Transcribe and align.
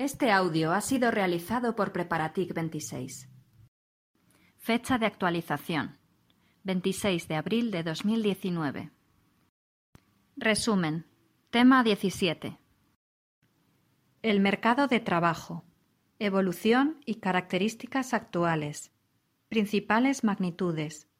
Este 0.00 0.30
audio 0.30 0.72
ha 0.72 0.80
sido 0.80 1.10
realizado 1.10 1.76
por 1.76 1.92
Preparatic 1.92 2.54
26. 2.54 3.28
Fecha 4.56 4.96
de 4.96 5.04
actualización: 5.04 5.98
26 6.64 7.28
de 7.28 7.34
abril 7.34 7.70
de 7.70 7.82
2019. 7.82 8.92
Resumen. 10.38 11.04
Tema 11.50 11.84
17. 11.84 12.58
El 14.22 14.40
mercado 14.40 14.86
de 14.86 15.00
trabajo. 15.00 15.64
Evolución 16.18 17.02
y 17.04 17.16
características 17.16 18.14
actuales. 18.14 18.92
Principales 19.50 20.24
magnitudes. 20.24 21.10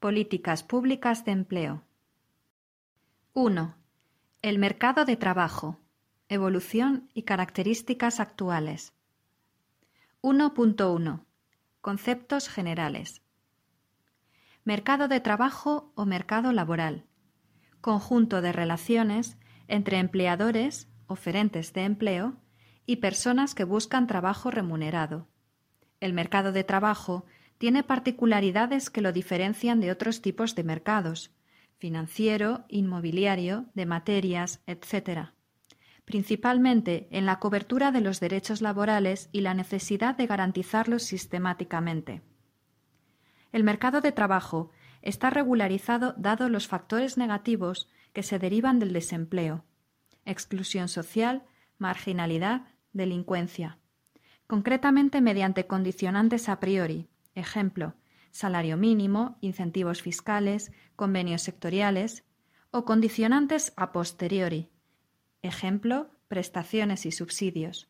Políticas 0.00 0.62
públicas 0.62 1.26
de 1.26 1.32
empleo. 1.32 1.84
1. 3.34 3.76
El 4.40 4.58
mercado 4.58 5.04
de 5.04 5.18
trabajo. 5.18 5.83
Evolución 6.30 7.10
y 7.12 7.24
características 7.24 8.18
actuales. 8.18 8.94
1.1. 10.22 11.20
Conceptos 11.82 12.48
generales. 12.48 13.20
Mercado 14.64 15.06
de 15.06 15.20
trabajo 15.20 15.92
o 15.94 16.06
mercado 16.06 16.52
laboral. 16.52 17.04
Conjunto 17.82 18.40
de 18.40 18.52
relaciones 18.52 19.36
entre 19.68 19.98
empleadores, 19.98 20.88
oferentes 21.08 21.74
de 21.74 21.84
empleo, 21.84 22.36
y 22.86 22.96
personas 22.96 23.54
que 23.54 23.64
buscan 23.64 24.06
trabajo 24.06 24.50
remunerado. 24.50 25.28
El 26.00 26.14
mercado 26.14 26.52
de 26.52 26.64
trabajo 26.64 27.26
tiene 27.58 27.82
particularidades 27.82 28.88
que 28.88 29.02
lo 29.02 29.12
diferencian 29.12 29.78
de 29.80 29.90
otros 29.90 30.22
tipos 30.22 30.54
de 30.54 30.64
mercados 30.64 31.32
financiero, 31.76 32.64
inmobiliario, 32.68 33.66
de 33.74 33.84
materias, 33.84 34.62
etc. 34.66 35.34
Principalmente 36.04 37.08
en 37.10 37.26
la 37.26 37.38
cobertura 37.38 37.90
de 37.90 38.00
los 38.00 38.20
derechos 38.20 38.60
laborales 38.60 39.28
y 39.32 39.40
la 39.40 39.54
necesidad 39.54 40.16
de 40.16 40.26
garantizarlos 40.26 41.02
sistemáticamente. 41.02 42.22
El 43.52 43.64
mercado 43.64 44.00
de 44.00 44.12
trabajo 44.12 44.70
está 45.00 45.30
regularizado 45.30 46.14
dado 46.16 46.48
los 46.48 46.66
factores 46.66 47.16
negativos 47.16 47.88
que 48.12 48.22
se 48.22 48.38
derivan 48.38 48.78
del 48.78 48.92
desempleo, 48.92 49.64
exclusión 50.24 50.88
social, 50.88 51.44
marginalidad, 51.78 52.62
delincuencia, 52.92 53.78
concretamente 54.46 55.20
mediante 55.20 55.66
condicionantes 55.66 56.48
a 56.48 56.60
priori, 56.60 57.08
ejemplo, 57.34 57.94
salario 58.30 58.76
mínimo, 58.76 59.38
incentivos 59.40 60.02
fiscales, 60.02 60.72
convenios 60.96 61.42
sectoriales, 61.42 62.24
o 62.70 62.84
condicionantes 62.84 63.72
a 63.76 63.92
posteriori, 63.92 64.70
ejemplo, 65.44 66.10
prestaciones 66.28 67.06
y 67.06 67.12
subsidios. 67.12 67.88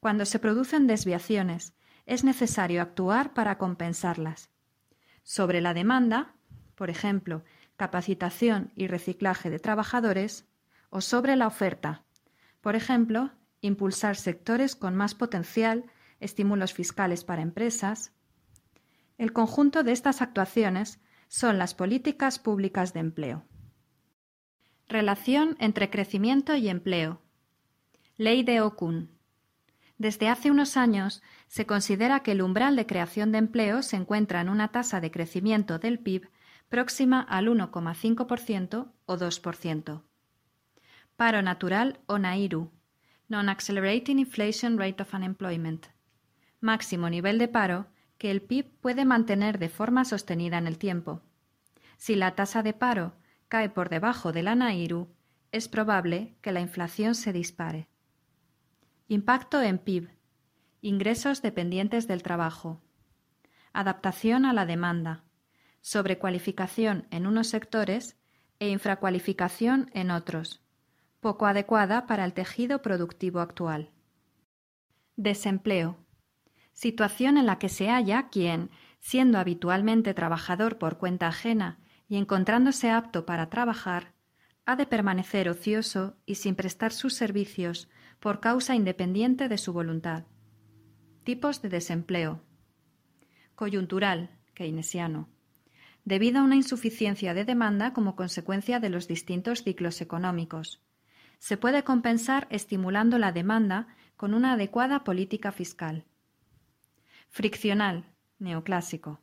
Cuando 0.00 0.24
se 0.24 0.38
producen 0.38 0.86
desviaciones, 0.86 1.74
es 2.06 2.24
necesario 2.24 2.82
actuar 2.82 3.34
para 3.34 3.58
compensarlas. 3.58 4.50
Sobre 5.22 5.60
la 5.60 5.74
demanda, 5.74 6.34
por 6.74 6.90
ejemplo, 6.90 7.44
capacitación 7.76 8.72
y 8.74 8.86
reciclaje 8.86 9.50
de 9.50 9.58
trabajadores, 9.58 10.46
o 10.88 11.00
sobre 11.00 11.36
la 11.36 11.46
oferta, 11.46 12.02
por 12.60 12.74
ejemplo, 12.74 13.30
impulsar 13.60 14.16
sectores 14.16 14.74
con 14.74 14.96
más 14.96 15.14
potencial, 15.14 15.84
estímulos 16.18 16.72
fiscales 16.74 17.24
para 17.24 17.42
empresas, 17.42 18.12
el 19.18 19.32
conjunto 19.32 19.82
de 19.82 19.92
estas 19.92 20.22
actuaciones 20.22 20.98
son 21.28 21.58
las 21.58 21.74
políticas 21.74 22.38
públicas 22.38 22.92
de 22.92 23.00
empleo. 23.00 23.44
Relación 24.90 25.56
entre 25.60 25.88
crecimiento 25.88 26.56
y 26.56 26.68
empleo. 26.68 27.22
Ley 28.16 28.42
de 28.42 28.60
Okun. 28.60 29.08
Desde 29.98 30.28
hace 30.28 30.50
unos 30.50 30.76
años 30.76 31.22
se 31.46 31.64
considera 31.64 32.24
que 32.24 32.32
el 32.32 32.42
umbral 32.42 32.74
de 32.74 32.86
creación 32.86 33.30
de 33.30 33.38
empleo 33.38 33.84
se 33.84 33.94
encuentra 33.94 34.40
en 34.40 34.48
una 34.48 34.66
tasa 34.72 35.00
de 35.00 35.12
crecimiento 35.12 35.78
del 35.78 36.00
PIB 36.00 36.28
próxima 36.68 37.20
al 37.20 37.46
1,5% 37.46 38.90
o 39.06 39.16
2%. 39.16 40.02
Paro 41.14 41.40
natural 41.40 42.00
o 42.06 42.18
NAIRU. 42.18 42.72
Non-Accelerating 43.28 44.18
Inflation 44.18 44.76
Rate 44.76 45.04
of 45.04 45.14
Unemployment. 45.14 45.86
Máximo 46.58 47.08
nivel 47.08 47.38
de 47.38 47.46
paro 47.46 47.86
que 48.18 48.32
el 48.32 48.42
PIB 48.42 48.72
puede 48.80 49.04
mantener 49.04 49.60
de 49.60 49.68
forma 49.68 50.04
sostenida 50.04 50.58
en 50.58 50.66
el 50.66 50.78
tiempo. 50.78 51.22
Si 51.96 52.16
la 52.16 52.34
tasa 52.34 52.64
de 52.64 52.72
paro 52.72 53.19
cae 53.50 53.68
por 53.68 53.88
debajo 53.88 54.30
de 54.32 54.44
la 54.44 54.54
NAIRU, 54.54 55.08
es 55.50 55.68
probable 55.68 56.36
que 56.40 56.52
la 56.52 56.60
inflación 56.60 57.16
se 57.16 57.32
dispare. 57.32 57.88
Impacto 59.08 59.60
en 59.60 59.78
PIB. 59.78 60.08
Ingresos 60.80 61.42
dependientes 61.42 62.06
del 62.06 62.22
trabajo. 62.22 62.80
Adaptación 63.72 64.44
a 64.44 64.52
la 64.52 64.66
demanda. 64.66 65.24
Sobrecualificación 65.80 67.08
en 67.10 67.26
unos 67.26 67.48
sectores 67.48 68.16
e 68.60 68.68
infracualificación 68.68 69.90
en 69.94 70.12
otros, 70.12 70.62
poco 71.18 71.46
adecuada 71.46 72.06
para 72.06 72.24
el 72.24 72.34
tejido 72.34 72.82
productivo 72.82 73.40
actual. 73.40 73.90
Desempleo 75.16 75.98
situación 76.72 77.36
en 77.36 77.46
la 77.46 77.58
que 77.58 77.68
se 77.68 77.88
halla 77.88 78.28
quien, 78.28 78.70
siendo 79.00 79.38
habitualmente 79.38 80.14
trabajador 80.14 80.78
por 80.78 80.98
cuenta 80.98 81.26
ajena 81.26 81.79
y 82.10 82.18
encontrándose 82.18 82.90
apto 82.90 83.24
para 83.24 83.48
trabajar, 83.48 84.12
ha 84.66 84.76
de 84.76 84.84
permanecer 84.84 85.48
ocioso 85.48 86.18
y 86.26 86.34
sin 86.34 86.56
prestar 86.56 86.92
sus 86.92 87.14
servicios 87.14 87.88
por 88.18 88.40
causa 88.40 88.74
independiente 88.74 89.48
de 89.48 89.56
su 89.56 89.72
voluntad. 89.72 90.24
Tipos 91.24 91.62
de 91.62 91.70
desempleo. 91.70 92.42
Coyuntural, 93.54 94.28
keynesiano. 94.52 95.30
Debido 96.04 96.40
a 96.40 96.42
una 96.42 96.56
insuficiencia 96.56 97.32
de 97.32 97.46
demanda 97.46 97.94
como 97.94 98.16
consecuencia 98.16 98.80
de 98.80 98.90
los 98.90 99.08
distintos 99.08 99.62
ciclos 99.62 100.02
económicos. 100.02 100.82
Se 101.38 101.56
puede 101.56 101.84
compensar 101.84 102.46
estimulando 102.50 103.16
la 103.18 103.32
demanda 103.32 103.88
con 104.16 104.34
una 104.34 104.52
adecuada 104.52 105.04
política 105.04 105.52
fiscal 105.52 106.04
friccional, 107.30 108.04
neoclásico. 108.38 109.20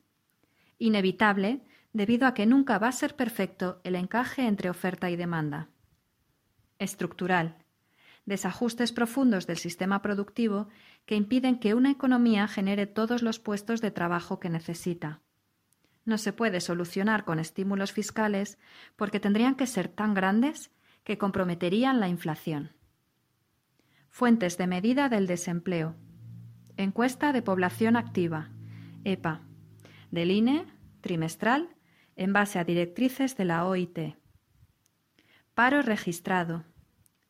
Inevitable, 0.79 1.61
debido 1.97 2.27
a 2.27 2.35
que 2.35 2.45
nunca 2.45 2.77
va 2.77 2.89
a 2.89 2.91
ser 2.91 3.15
perfecto 3.15 3.81
el 3.83 3.95
encaje 3.95 4.45
entre 4.45 4.69
oferta 4.69 5.09
y 5.09 5.15
demanda. 5.15 5.69
Estructural. 6.77 7.55
Desajustes 8.23 8.91
profundos 8.91 9.47
del 9.47 9.57
sistema 9.57 10.03
productivo 10.03 10.67
que 11.07 11.15
impiden 11.15 11.57
que 11.57 11.73
una 11.73 11.89
economía 11.89 12.47
genere 12.47 12.85
todos 12.85 13.23
los 13.23 13.39
puestos 13.39 13.81
de 13.81 13.89
trabajo 13.89 14.39
que 14.39 14.51
necesita. 14.51 15.21
No 16.05 16.19
se 16.19 16.33
puede 16.33 16.61
solucionar 16.61 17.25
con 17.25 17.39
estímulos 17.39 17.91
fiscales 17.93 18.59
porque 18.95 19.19
tendrían 19.19 19.55
que 19.55 19.65
ser 19.65 19.87
tan 19.87 20.13
grandes 20.13 20.69
que 21.03 21.17
comprometerían 21.17 21.99
la 21.99 22.09
inflación. 22.09 22.73
Fuentes 24.11 24.55
de 24.59 24.67
medida 24.67 25.09
del 25.09 25.25
desempleo. 25.25 25.95
Encuesta 26.75 27.33
de 27.33 27.41
población 27.41 27.95
activa, 27.95 28.51
EPA, 29.03 29.41
del 30.11 30.29
INE, 30.29 30.67
trimestral, 31.01 31.76
en 32.17 32.33
base 32.33 32.59
a 32.59 32.63
directrices 32.63 33.37
de 33.37 33.45
la 33.45 33.65
OIT. 33.65 34.15
Paro 35.53 35.81
registrado, 35.81 36.65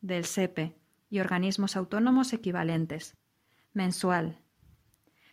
del 0.02 0.26
SEPE 0.26 0.76
y 1.10 1.20
organismos 1.20 1.76
autónomos 1.76 2.34
equivalentes, 2.34 3.16
mensual. 3.74 4.40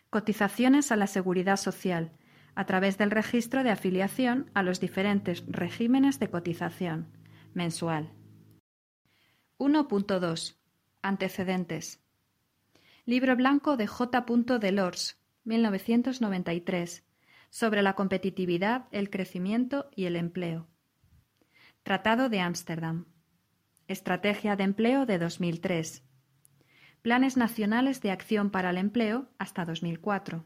Cotizaciones 0.09 0.91
a 0.91 0.97
la 0.97 1.07
seguridad 1.07 1.57
social, 1.57 2.11
a 2.53 2.65
través 2.65 2.97
del 2.97 3.11
registro 3.11 3.63
de 3.63 3.71
afiliación 3.71 4.51
a 4.53 4.63
los 4.63 4.79
diferentes 4.79 5.43
regímenes 5.47 6.19
de 6.19 6.29
cotización, 6.29 7.07
mensual. 7.53 8.13
1.2. 9.57 10.55
Antecedentes. 11.01 12.01
Libro 13.05 13.35
blanco 13.35 13.77
de 13.77 13.87
J. 13.87 14.25
Delors, 14.59 15.17
1993, 15.43 17.04
sobre 17.55 17.81
la 17.81 17.93
competitividad, 17.93 18.87
el 18.91 19.09
crecimiento 19.09 19.89
y 19.95 20.07
el 20.07 20.17
empleo. 20.17 20.67
Tratado 21.83 22.27
de 22.27 22.41
Ámsterdam. 22.41 23.05
Estrategia 23.87 24.57
de 24.57 24.65
empleo 24.65 25.05
de 25.05 25.17
2003. 25.19 26.03
Planes 27.01 27.37
nacionales 27.37 28.01
de 28.01 28.11
acción 28.11 28.49
para 28.49 28.71
el 28.71 28.77
empleo 28.77 29.29
hasta 29.37 29.63
2004. 29.63 30.43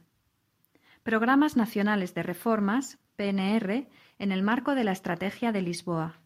Programas 1.01 1.57
nacionales 1.57 2.13
de 2.13 2.21
reformas, 2.21 2.99
PNR, 3.15 3.87
en 4.19 4.31
el 4.31 4.43
marco 4.43 4.75
de 4.75 4.83
la 4.83 4.91
Estrategia 4.91 5.51
de 5.51 5.63
Lisboa. 5.63 6.19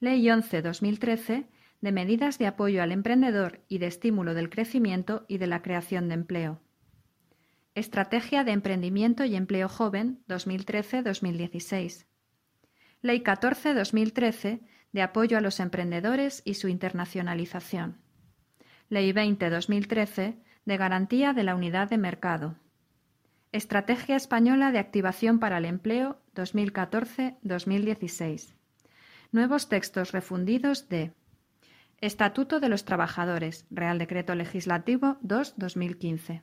Ley 0.00 0.22
11-2013 0.22 1.46
de 1.80 1.92
medidas 1.92 2.36
de 2.36 2.46
apoyo 2.46 2.82
al 2.82 2.92
emprendedor 2.92 3.62
y 3.68 3.78
de 3.78 3.86
estímulo 3.86 4.34
del 4.34 4.50
crecimiento 4.50 5.24
y 5.28 5.38
de 5.38 5.46
la 5.46 5.62
creación 5.62 6.08
de 6.08 6.14
empleo. 6.14 6.60
Estrategia 7.78 8.42
de 8.42 8.50
Emprendimiento 8.50 9.24
y 9.24 9.36
Empleo 9.36 9.68
Joven 9.68 10.24
2013-2016. 10.26 12.06
Ley 13.02 13.22
14-2013 13.22 14.62
de 14.90 15.02
apoyo 15.02 15.38
a 15.38 15.40
los 15.40 15.60
emprendedores 15.60 16.42
y 16.44 16.54
su 16.54 16.66
internacionalización. 16.66 17.98
Ley 18.88 19.12
20-2013 19.12 20.42
de 20.64 20.76
Garantía 20.76 21.32
de 21.32 21.44
la 21.44 21.54
Unidad 21.54 21.88
de 21.88 21.98
Mercado. 21.98 22.56
Estrategia 23.52 24.16
Española 24.16 24.72
de 24.72 24.80
Activación 24.80 25.38
para 25.38 25.58
el 25.58 25.64
Empleo 25.64 26.20
2014-2016. 26.34 28.56
Nuevos 29.30 29.68
textos 29.68 30.10
refundidos 30.10 30.88
de 30.88 31.12
Estatuto 32.00 32.58
de 32.58 32.70
los 32.70 32.84
Trabajadores, 32.84 33.68
Real 33.70 33.98
Decreto 33.98 34.34
Legislativo 34.34 35.18
2-2015. 35.22 36.42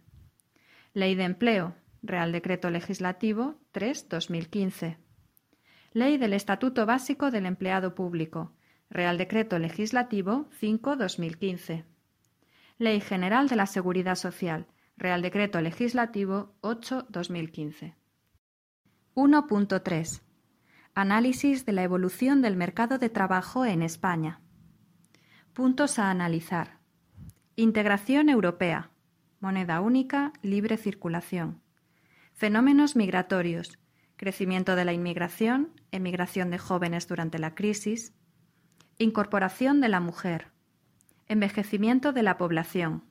Ley 0.95 1.13
de 1.15 1.25
Empleo, 1.25 1.75
Real 2.03 2.31
Decreto 2.31 2.69
Legislativo 2.69 3.59
3-2015. 3.73 4.95
Ley 5.91 6.17
del 6.17 6.31
Estatuto 6.31 6.85
Básico 6.85 7.31
del 7.31 7.45
Empleado 7.45 7.95
Público, 7.95 8.53
Real 8.89 9.17
Decreto 9.17 9.59
Legislativo 9.59 10.47
5-2015. 10.61 11.83
Ley 12.77 13.01
General 13.01 13.49
de 13.49 13.57
la 13.57 13.65
Seguridad 13.65 14.15
Social, 14.15 14.67
Real 14.95 15.21
Decreto 15.21 15.59
Legislativo 15.59 16.55
8-2015. 16.61 17.95
1.3. 19.15 20.21
Análisis 20.93 21.65
de 21.65 21.73
la 21.73 21.83
evolución 21.83 22.41
del 22.41 22.55
mercado 22.55 22.99
de 22.99 23.09
trabajo 23.09 23.65
en 23.65 23.81
España. 23.81 24.39
Puntos 25.51 25.99
a 25.99 26.09
analizar. 26.09 26.79
Integración 27.57 28.29
europea. 28.29 28.91
Moneda 29.39 29.81
única, 29.81 30.33
libre 30.41 30.77
circulación. 30.77 31.61
Fenómenos 32.33 32.95
migratorios. 32.95 33.77
Crecimiento 34.15 34.75
de 34.75 34.85
la 34.85 34.93
inmigración, 34.93 35.71
emigración 35.91 36.49
de 36.49 36.57
jóvenes 36.57 37.07
durante 37.07 37.37
la 37.37 37.53
crisis. 37.53 38.13
Incorporación 38.97 39.81
de 39.81 39.89
la 39.89 39.99
mujer. 39.99 40.51
Envejecimiento 41.27 42.13
de 42.13 42.23
la 42.23 42.37
población. 42.37 43.03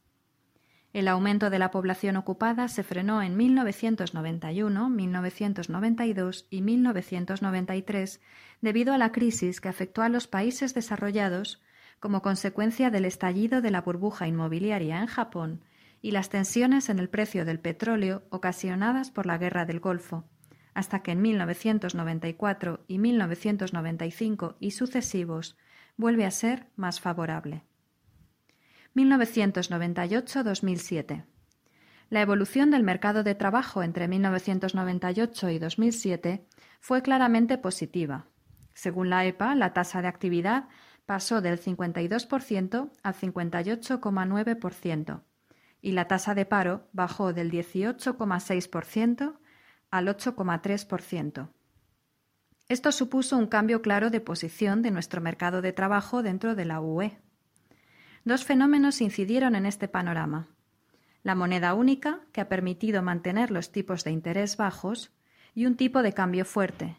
El 0.93 1.09
aumento 1.09 1.49
de 1.51 1.59
la 1.59 1.71
población 1.71 2.17
ocupada 2.17 2.69
se 2.69 2.83
frenó 2.85 3.23
en 3.23 3.37
1991, 3.37 4.91
1992 4.91 6.47
y 6.51 6.61
1993 6.61 8.21
debido 8.61 8.93
a 8.93 8.99
la 8.99 9.11
crisis 9.11 9.61
que 9.61 9.69
afectó 9.69 10.03
a 10.03 10.11
los 10.11 10.29
países 10.29 10.75
desarrollados 10.75 11.63
como 11.99 12.23
consecuencia 12.23 12.91
del 12.91 13.07
estallido 13.07 13.63
de 13.63 13.71
la 13.71 13.81
burbuja 13.81 14.29
inmobiliaria 14.29 15.01
en 15.01 15.07
Japón 15.07 15.63
y 16.05 16.11
las 16.11 16.29
tensiones 16.29 16.91
en 16.91 16.99
el 16.99 17.09
precio 17.09 17.47
del 17.47 17.61
petróleo 17.61 18.25
ocasionadas 18.29 19.11
por 19.11 19.25
la 19.25 19.39
Guerra 19.39 19.65
del 19.65 19.81
Golfo, 19.81 20.29
hasta 20.75 21.03
que 21.03 21.13
en 21.13 21.23
1994 21.23 22.85
y 22.87 22.99
1995 22.99 24.59
y 24.61 24.73
sucesivos 24.73 25.57
vuelve 25.97 26.27
a 26.27 26.31
ser 26.31 26.67
más 26.77 27.01
favorable. 27.01 27.65
1998-2007. 28.95 31.25
La 32.11 32.21
evolución 32.21 32.71
del 32.71 32.83
mercado 32.83 33.23
de 33.23 33.35
trabajo 33.35 33.83
entre 33.83 34.07
1998 34.07 35.49
y 35.49 35.59
2007 35.59 36.47
fue 36.81 37.01
claramente 37.01 37.57
positiva. 37.57 38.27
Según 38.75 39.09
la 39.09 39.25
EPA, 39.25 39.55
la 39.55 39.73
tasa 39.73 40.03
de 40.03 40.09
actividad 40.09 40.69
pasó 41.07 41.41
del 41.41 41.59
52% 41.59 42.91
al 43.03 43.15
58,9% 43.15 45.23
y 45.85 45.93
la 45.93 46.09
tasa 46.09 46.35
de 46.35 46.47
paro 46.47 46.89
bajó 46.95 47.35
del 47.35 47.51
18,6% 47.51 49.37
al 49.91 50.09
8,3%. 50.09 51.51
Esto 52.71 52.91
supuso 52.91 53.37
un 53.37 53.47
cambio 53.47 53.83
claro 53.83 54.09
de 54.09 54.23
posición 54.23 54.81
de 54.81 54.91
nuestro 54.91 55.21
mercado 55.21 55.61
de 55.61 55.75
trabajo 55.75 56.23
dentro 56.23 56.55
de 56.55 56.65
la 56.65 56.81
UE. 56.81 57.19
Dos 58.25 58.47
fenómenos 58.47 59.03
incidieron 59.03 59.55
en 59.57 59.67
este 59.67 59.87
panorama. 59.87 60.49
La 61.23 61.35
moneda 61.35 61.75
única, 61.75 62.21
que 62.33 62.41
ha 62.41 62.49
permitido 62.49 63.03
mantener 63.03 63.51
los 63.51 63.71
tipos 63.71 64.05
de 64.05 64.11
interés 64.11 64.57
bajos, 64.57 65.13
y 65.55 65.67
un 65.67 65.77
tipo 65.77 66.03
de 66.03 66.15
cambio 66.15 66.47
fuerte, 66.47 66.97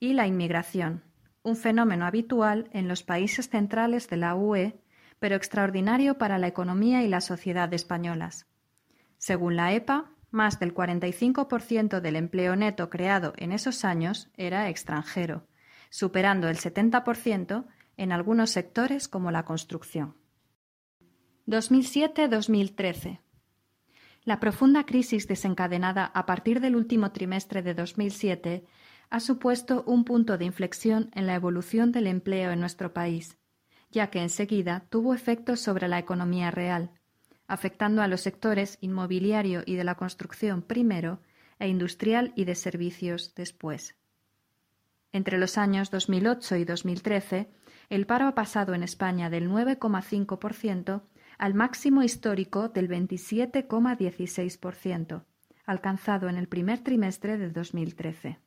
y 0.00 0.14
la 0.14 0.26
inmigración, 0.26 1.02
un 1.42 1.56
fenómeno 1.56 2.06
habitual 2.06 2.70
en 2.72 2.88
los 2.88 3.02
países 3.02 3.50
centrales 3.50 4.08
de 4.08 4.16
la 4.16 4.34
UE, 4.34 4.81
pero 5.22 5.36
extraordinario 5.36 6.18
para 6.18 6.36
la 6.36 6.48
economía 6.48 7.04
y 7.04 7.08
la 7.08 7.20
sociedad 7.20 7.72
españolas. 7.72 8.48
Según 9.18 9.54
la 9.54 9.72
EPA, 9.72 10.10
más 10.32 10.58
del 10.58 10.74
45% 10.74 12.00
del 12.00 12.16
empleo 12.16 12.56
neto 12.56 12.90
creado 12.90 13.32
en 13.36 13.52
esos 13.52 13.84
años 13.84 14.32
era 14.36 14.68
extranjero, 14.68 15.46
superando 15.90 16.48
el 16.48 16.56
70% 16.56 17.66
en 17.98 18.10
algunos 18.10 18.50
sectores 18.50 19.06
como 19.06 19.30
la 19.30 19.44
construcción. 19.44 20.16
2007-2013 21.46 23.20
La 24.24 24.40
profunda 24.40 24.84
crisis 24.84 25.28
desencadenada 25.28 26.06
a 26.06 26.26
partir 26.26 26.58
del 26.58 26.74
último 26.74 27.12
trimestre 27.12 27.62
de 27.62 27.74
2007 27.74 28.64
ha 29.08 29.20
supuesto 29.20 29.84
un 29.86 30.04
punto 30.04 30.36
de 30.36 30.46
inflexión 30.46 31.12
en 31.14 31.28
la 31.28 31.36
evolución 31.36 31.92
del 31.92 32.08
empleo 32.08 32.50
en 32.50 32.58
nuestro 32.58 32.92
país, 32.92 33.38
ya 33.92 34.08
que 34.08 34.20
enseguida 34.20 34.86
tuvo 34.88 35.14
efectos 35.14 35.60
sobre 35.60 35.86
la 35.86 35.98
economía 35.98 36.50
real, 36.50 36.90
afectando 37.46 38.02
a 38.02 38.08
los 38.08 38.22
sectores 38.22 38.78
inmobiliario 38.80 39.62
y 39.64 39.76
de 39.76 39.84
la 39.84 39.94
construcción 39.94 40.62
primero 40.62 41.20
e 41.58 41.68
industrial 41.68 42.32
y 42.34 42.44
de 42.44 42.54
servicios 42.54 43.34
después. 43.36 43.94
Entre 45.12 45.38
los 45.38 45.58
años 45.58 45.90
2008 45.90 46.56
y 46.56 46.64
2013, 46.64 47.50
el 47.90 48.06
paro 48.06 48.26
ha 48.26 48.34
pasado 48.34 48.72
en 48.74 48.82
España 48.82 49.28
del 49.28 49.50
9,5% 49.50 51.02
al 51.36 51.52
máximo 51.54 52.02
histórico 52.02 52.70
del 52.70 52.88
27,16%, 52.88 55.24
alcanzado 55.66 56.30
en 56.30 56.36
el 56.36 56.48
primer 56.48 56.78
trimestre 56.80 57.36
de 57.36 57.50
2013. 57.50 58.38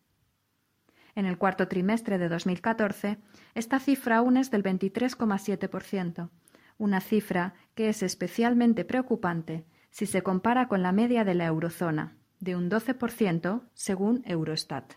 En 1.15 1.25
el 1.25 1.37
cuarto 1.37 1.67
trimestre 1.67 2.17
de 2.17 2.27
2014, 2.27 3.17
esta 3.55 3.79
cifra 3.79 4.17
aún 4.17 4.35
es 4.37 4.51
del 4.51 4.63
23,7%, 4.63 6.29
una 6.77 6.99
cifra 6.99 7.53
que 7.73 7.89
es 7.89 8.03
especialmente 8.03 8.83
preocupante 8.83 9.65
si 9.91 10.05
se 10.05 10.23
compara 10.23 10.67
con 10.67 10.81
la 10.81 10.91
media 10.91 11.23
de 11.23 11.35
la 11.35 11.45
eurozona, 11.45 12.17
de 12.41 12.57
un 12.57 12.69
12% 12.69 13.63
según 13.73 14.23
Eurostat. 14.25 14.95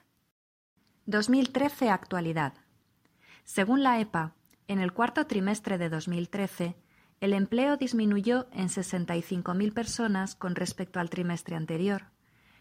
2013 1.07 1.89
Actualidad. 1.89 2.55
Según 3.45 3.85
la 3.85 4.01
EPA, 4.01 4.35
en 4.67 4.81
el 4.81 4.93
cuarto 4.93 5.27
trimestre 5.27 5.79
de 5.79 5.89
2013, 5.89 6.77
el 7.21 7.33
empleo 7.33 7.77
disminuyó 7.77 8.49
en 8.53 8.69
65.000 8.69 9.73
personas 9.73 10.35
con 10.35 10.55
respecto 10.55 11.01
al 11.01 11.11
trimestre 11.11 11.57
anterior, 11.57 12.11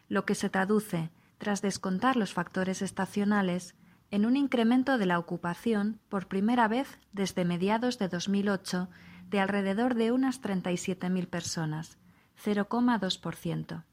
lo 0.08 0.26
que 0.26 0.36
se 0.36 0.50
traduce 0.50 1.12
tras 1.38 1.62
descontar 1.62 2.16
los 2.16 2.34
factores 2.34 2.82
estacionales, 2.82 3.76
en 4.10 4.26
un 4.26 4.38
incremento 4.38 4.98
de 4.98 5.06
la 5.06 5.20
ocupación 5.20 6.00
por 6.10 6.28
primera 6.28 6.68
vez 6.68 6.98
desde 7.12 7.46
mediados 7.46 8.00
de 8.00 8.08
2008 8.08 8.90
de 9.30 9.40
alrededor 9.40 9.96
de 9.96 10.12
unas 10.12 10.42
37.000 10.42 11.28
personas, 11.28 11.98
0,2%. 12.44 13.84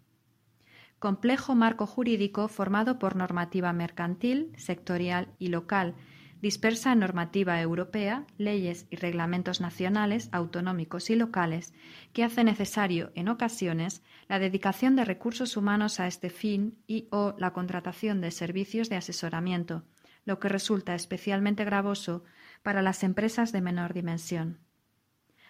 complejo 1.00 1.54
marco 1.56 1.86
jurídico 1.86 2.48
formado 2.48 2.98
por 3.00 3.16
normativa 3.16 3.72
mercantil, 3.74 4.52
sectorial 4.58 5.30
y 5.38 5.50
local, 5.50 5.96
dispersa 6.42 6.94
en 6.94 7.00
normativa 7.00 7.60
europea, 7.62 8.26
leyes 8.38 8.86
y 8.90 8.96
reglamentos 8.96 9.62
nacionales, 9.62 10.30
autonómicos 10.32 11.10
y 11.10 11.16
locales, 11.16 11.74
que 12.14 12.24
hace 12.24 12.44
necesario, 12.44 13.12
en 13.16 13.30
ocasiones, 13.30 14.04
la 14.28 14.40
dedicación 14.40 14.96
de 14.96 15.06
recursos 15.06 15.58
humanos 15.58 16.00
a 16.00 16.08
este 16.08 16.30
fin 16.30 16.78
y 16.88 17.08
o 17.12 17.36
la 17.38 17.54
contratación 17.54 18.22
de 18.22 18.32
servicios 18.32 18.90
de 18.90 18.98
asesoramiento, 18.98 19.84
lo 20.26 20.40
que 20.40 20.50
resulta 20.50 20.94
especialmente 20.94 21.66
gravoso 21.66 22.24
para 22.62 22.82
las 22.82 23.04
empresas 23.04 23.52
de 23.52 23.62
menor 23.62 23.94
dimensión. 23.94 24.60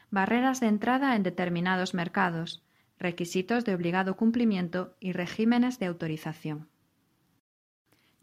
Barreras 0.09 0.59
de 0.59 0.67
entrada 0.67 1.15
en 1.15 1.23
determinados 1.23 1.93
mercados, 1.93 2.63
requisitos 2.99 3.65
de 3.65 3.75
obligado 3.75 4.15
cumplimiento 4.15 4.95
y 4.99 5.11
regímenes 5.11 5.79
de 5.79 5.87
autorización. 5.87 6.69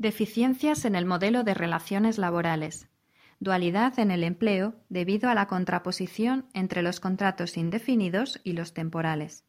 Deficiencias 0.05 0.85
en 0.85 0.97
el 0.97 1.07
modelo 1.07 1.45
de 1.45 1.55
relaciones 1.55 2.19
laborales. 2.19 2.91
Dualidad 3.41 3.99
en 3.99 4.11
el 4.11 4.23
empleo 4.23 4.75
debido 4.91 5.31
a 5.31 5.35
la 5.35 5.47
contraposición 5.47 6.45
entre 6.53 6.83
los 6.83 7.01
contratos 7.01 7.57
indefinidos 7.57 8.39
y 8.45 8.53
los 8.53 8.75
temporales. 8.75 9.47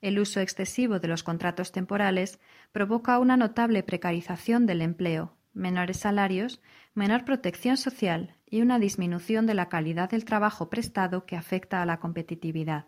El 0.00 0.20
uso 0.20 0.38
excesivo 0.38 1.00
de 1.00 1.08
los 1.08 1.24
contratos 1.24 1.72
temporales 1.72 2.38
provoca 2.70 3.18
una 3.18 3.36
notable 3.36 3.82
precarización 3.82 4.66
del 4.66 4.82
empleo, 4.82 5.36
menores 5.52 5.96
salarios, 5.96 6.60
menor 6.94 7.24
protección 7.24 7.76
social 7.76 8.36
y 8.46 8.60
una 8.60 8.78
disminución 8.78 9.46
de 9.46 9.54
la 9.54 9.68
calidad 9.68 10.10
del 10.10 10.24
trabajo 10.24 10.70
prestado 10.70 11.26
que 11.26 11.34
afecta 11.34 11.82
a 11.82 11.86
la 11.86 11.98
competitividad 11.98 12.86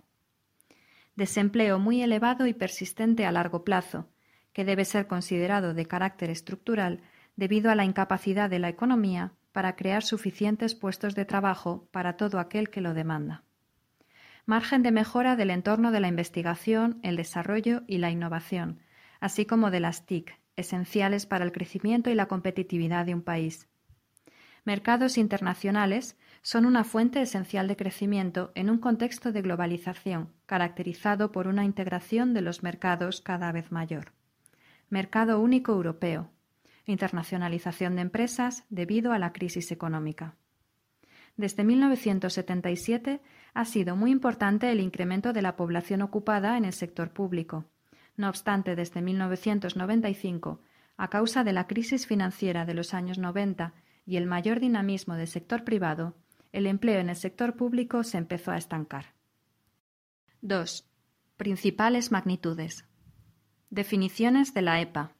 desempleo 1.16 1.78
muy 1.78 2.02
elevado 2.02 2.46
y 2.46 2.54
persistente 2.54 3.26
a 3.26 3.32
largo 3.32 3.62
plazo, 3.62 4.08
que 4.52 4.64
debe 4.64 4.84
ser 4.84 5.06
considerado 5.06 5.74
de 5.74 5.86
carácter 5.86 6.30
estructural 6.30 7.02
debido 7.36 7.70
a 7.70 7.74
la 7.74 7.84
incapacidad 7.84 8.50
de 8.50 8.58
la 8.58 8.68
economía 8.68 9.32
para 9.52 9.76
crear 9.76 10.02
suficientes 10.02 10.74
puestos 10.74 11.14
de 11.14 11.24
trabajo 11.24 11.88
para 11.90 12.16
todo 12.16 12.38
aquel 12.38 12.70
que 12.70 12.80
lo 12.80 12.94
demanda. 12.94 13.44
Margen 14.46 14.82
de 14.82 14.90
mejora 14.90 15.36
del 15.36 15.50
entorno 15.50 15.92
de 15.92 16.00
la 16.00 16.08
investigación, 16.08 16.98
el 17.02 17.16
desarrollo 17.16 17.82
y 17.86 17.98
la 17.98 18.10
innovación, 18.10 18.80
así 19.20 19.46
como 19.46 19.70
de 19.70 19.80
las 19.80 20.06
TIC, 20.06 20.38
esenciales 20.56 21.26
para 21.26 21.44
el 21.44 21.52
crecimiento 21.52 22.10
y 22.10 22.14
la 22.14 22.26
competitividad 22.26 23.06
de 23.06 23.14
un 23.14 23.22
país. 23.22 23.68
Mercados 24.64 25.16
internacionales 25.18 26.18
son 26.42 26.66
una 26.66 26.84
fuente 26.84 27.22
esencial 27.22 27.66
de 27.66 27.76
crecimiento 27.76 28.52
en 28.54 28.70
un 28.70 28.78
contexto 28.78 29.32
de 29.32 29.42
globalización 29.42 30.32
caracterizado 30.46 31.32
por 31.32 31.46
una 31.46 31.64
integración 31.64 32.34
de 32.34 32.42
los 32.42 32.62
mercados 32.62 33.20
cada 33.20 33.52
vez 33.52 33.72
mayor. 33.72 34.12
Mercado 34.90 35.38
único 35.38 35.70
europeo. 35.70 36.32
Internacionalización 36.84 37.94
de 37.94 38.02
empresas 38.02 38.64
debido 38.70 39.12
a 39.12 39.20
la 39.20 39.32
crisis 39.32 39.70
económica. 39.70 40.34
Desde 41.36 41.62
1977 41.62 43.20
ha 43.54 43.64
sido 43.66 43.94
muy 43.94 44.10
importante 44.10 44.72
el 44.72 44.80
incremento 44.80 45.32
de 45.32 45.42
la 45.42 45.54
población 45.54 46.02
ocupada 46.02 46.56
en 46.56 46.64
el 46.64 46.72
sector 46.72 47.12
público. 47.12 47.66
No 48.16 48.28
obstante, 48.28 48.74
desde 48.74 49.00
1995, 49.00 50.60
a 50.96 51.08
causa 51.08 51.44
de 51.44 51.52
la 51.52 51.68
crisis 51.68 52.08
financiera 52.08 52.66
de 52.66 52.74
los 52.74 52.92
años 52.92 53.16
90 53.16 53.72
y 54.04 54.16
el 54.16 54.26
mayor 54.26 54.58
dinamismo 54.58 55.14
del 55.14 55.28
sector 55.28 55.62
privado, 55.62 56.16
el 56.50 56.66
empleo 56.66 56.98
en 56.98 57.10
el 57.10 57.16
sector 57.16 57.54
público 57.54 58.02
se 58.02 58.18
empezó 58.18 58.50
a 58.50 58.56
estancar. 58.56 59.14
2. 60.42 60.84
Principales 61.36 62.10
magnitudes. 62.10 62.89
Definiciones 63.72 64.52
de 64.52 64.62
la 64.62 64.80
EPA. 64.80 65.12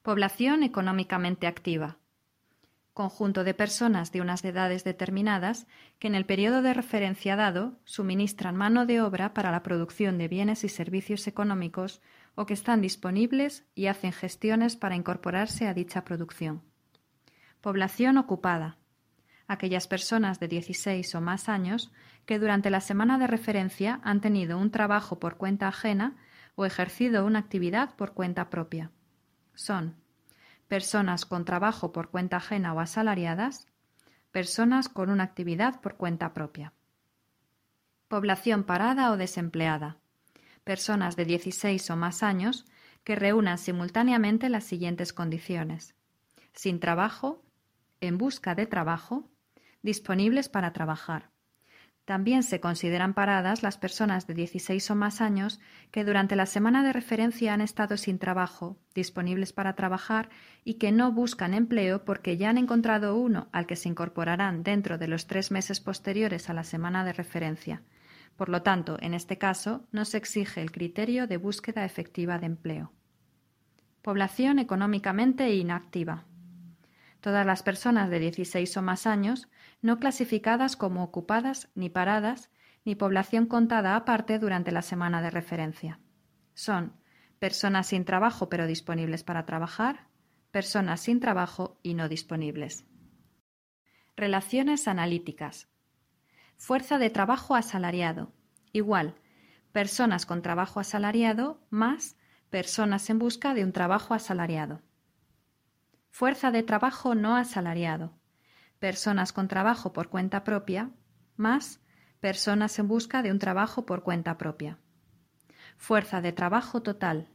Población 0.00 0.62
económicamente 0.62 1.46
activa. 1.46 1.98
Conjunto 2.94 3.44
de 3.44 3.52
personas 3.52 4.12
de 4.12 4.22
unas 4.22 4.42
edades 4.46 4.82
determinadas 4.82 5.66
que 5.98 6.08
en 6.08 6.14
el 6.14 6.24
periodo 6.24 6.62
de 6.62 6.72
referencia 6.72 7.36
dado 7.36 7.78
suministran 7.84 8.56
mano 8.56 8.86
de 8.86 9.02
obra 9.02 9.34
para 9.34 9.50
la 9.50 9.62
producción 9.62 10.16
de 10.16 10.26
bienes 10.26 10.64
y 10.64 10.70
servicios 10.70 11.26
económicos 11.26 12.00
o 12.34 12.46
que 12.46 12.54
están 12.54 12.80
disponibles 12.80 13.66
y 13.74 13.88
hacen 13.88 14.12
gestiones 14.12 14.76
para 14.76 14.96
incorporarse 14.96 15.68
a 15.68 15.74
dicha 15.74 16.06
producción. 16.06 16.62
Población 17.60 18.16
ocupada 18.16 18.78
aquellas 19.48 19.86
personas 19.86 20.40
de 20.40 20.48
16 20.48 21.14
o 21.14 21.20
más 21.20 21.50
años 21.50 21.92
que 22.24 22.38
durante 22.38 22.70
la 22.70 22.80
semana 22.80 23.18
de 23.18 23.26
referencia 23.26 24.00
han 24.02 24.22
tenido 24.22 24.56
un 24.56 24.70
trabajo 24.70 25.18
por 25.18 25.36
cuenta 25.36 25.68
ajena 25.68 26.16
o 26.58 26.66
ejercido 26.66 27.24
una 27.24 27.38
actividad 27.38 27.94
por 27.94 28.14
cuenta 28.14 28.50
propia. 28.50 28.90
Son 29.54 29.94
personas 30.66 31.24
con 31.24 31.44
trabajo 31.44 31.92
por 31.92 32.10
cuenta 32.10 32.38
ajena 32.38 32.72
o 32.72 32.80
asalariadas, 32.80 33.68
personas 34.32 34.88
con 34.88 35.08
una 35.08 35.22
actividad 35.22 35.80
por 35.80 35.96
cuenta 35.96 36.34
propia. 36.34 36.72
Población 38.08 38.64
parada 38.64 39.12
o 39.12 39.16
desempleada. 39.16 39.98
Personas 40.64 41.14
de 41.14 41.26
16 41.26 41.90
o 41.90 41.96
más 41.96 42.24
años 42.24 42.64
que 43.04 43.14
reúnan 43.14 43.58
simultáneamente 43.58 44.48
las 44.48 44.64
siguientes 44.64 45.12
condiciones. 45.12 45.94
Sin 46.54 46.80
trabajo, 46.80 47.40
en 48.00 48.18
busca 48.18 48.56
de 48.56 48.66
trabajo, 48.66 49.30
disponibles 49.82 50.48
para 50.48 50.72
trabajar. 50.72 51.30
También 52.08 52.42
se 52.42 52.58
consideran 52.58 53.12
paradas 53.12 53.62
las 53.62 53.76
personas 53.76 54.26
de 54.26 54.32
16 54.32 54.92
o 54.92 54.94
más 54.94 55.20
años 55.20 55.60
que 55.90 56.04
durante 56.06 56.36
la 56.36 56.46
semana 56.46 56.82
de 56.82 56.94
referencia 56.94 57.52
han 57.52 57.60
estado 57.60 57.98
sin 57.98 58.18
trabajo, 58.18 58.78
disponibles 58.94 59.52
para 59.52 59.74
trabajar 59.74 60.30
y 60.64 60.78
que 60.78 60.90
no 60.90 61.12
buscan 61.12 61.52
empleo 61.52 62.06
porque 62.06 62.38
ya 62.38 62.48
han 62.48 62.56
encontrado 62.56 63.14
uno 63.14 63.50
al 63.52 63.66
que 63.66 63.76
se 63.76 63.90
incorporarán 63.90 64.62
dentro 64.62 64.96
de 64.96 65.06
los 65.06 65.26
tres 65.26 65.50
meses 65.50 65.80
posteriores 65.80 66.48
a 66.48 66.54
la 66.54 66.64
semana 66.64 67.04
de 67.04 67.12
referencia. 67.12 67.82
Por 68.36 68.48
lo 68.48 68.62
tanto, 68.62 68.96
en 69.02 69.12
este 69.12 69.36
caso, 69.36 69.86
no 69.92 70.06
se 70.06 70.16
exige 70.16 70.62
el 70.62 70.72
criterio 70.72 71.26
de 71.26 71.36
búsqueda 71.36 71.84
efectiva 71.84 72.38
de 72.38 72.46
empleo. 72.46 72.90
Población 74.00 74.58
económicamente 74.58 75.54
inactiva. 75.54 76.24
Todas 77.20 77.44
las 77.44 77.62
personas 77.62 78.08
de 78.08 78.18
16 78.18 78.78
o 78.78 78.80
más 78.80 79.06
años 79.06 79.46
no 79.80 79.98
clasificadas 79.98 80.76
como 80.76 81.04
ocupadas 81.04 81.68
ni 81.74 81.88
paradas, 81.88 82.50
ni 82.84 82.94
población 82.94 83.46
contada 83.46 83.96
aparte 83.96 84.38
durante 84.38 84.72
la 84.72 84.82
semana 84.82 85.22
de 85.22 85.30
referencia. 85.30 86.00
Son 86.54 86.94
personas 87.38 87.88
sin 87.88 88.04
trabajo 88.04 88.48
pero 88.48 88.66
disponibles 88.66 89.22
para 89.22 89.46
trabajar, 89.46 90.08
personas 90.50 91.00
sin 91.00 91.20
trabajo 91.20 91.78
y 91.82 91.94
no 91.94 92.08
disponibles. 92.08 92.86
Relaciones 94.16 94.88
analíticas. 94.88 95.68
Fuerza 96.56 96.98
de 96.98 97.10
trabajo 97.10 97.54
asalariado. 97.54 98.32
Igual, 98.72 99.14
personas 99.70 100.26
con 100.26 100.42
trabajo 100.42 100.80
asalariado 100.80 101.60
más 101.70 102.16
personas 102.50 103.10
en 103.10 103.18
busca 103.18 103.54
de 103.54 103.62
un 103.62 103.72
trabajo 103.72 104.14
asalariado. 104.14 104.82
Fuerza 106.10 106.50
de 106.50 106.62
trabajo 106.62 107.14
no 107.14 107.36
asalariado 107.36 108.17
personas 108.78 109.32
con 109.32 109.48
trabajo 109.48 109.92
por 109.92 110.08
cuenta 110.08 110.44
propia 110.44 110.90
más 111.36 111.80
personas 112.20 112.78
en 112.78 112.88
busca 112.88 113.22
de 113.22 113.30
un 113.30 113.38
trabajo 113.38 113.86
por 113.86 114.02
cuenta 114.02 114.38
propia. 114.38 114.78
fuerza 115.76 116.20
de 116.20 116.32
trabajo 116.32 116.82
total 116.82 117.28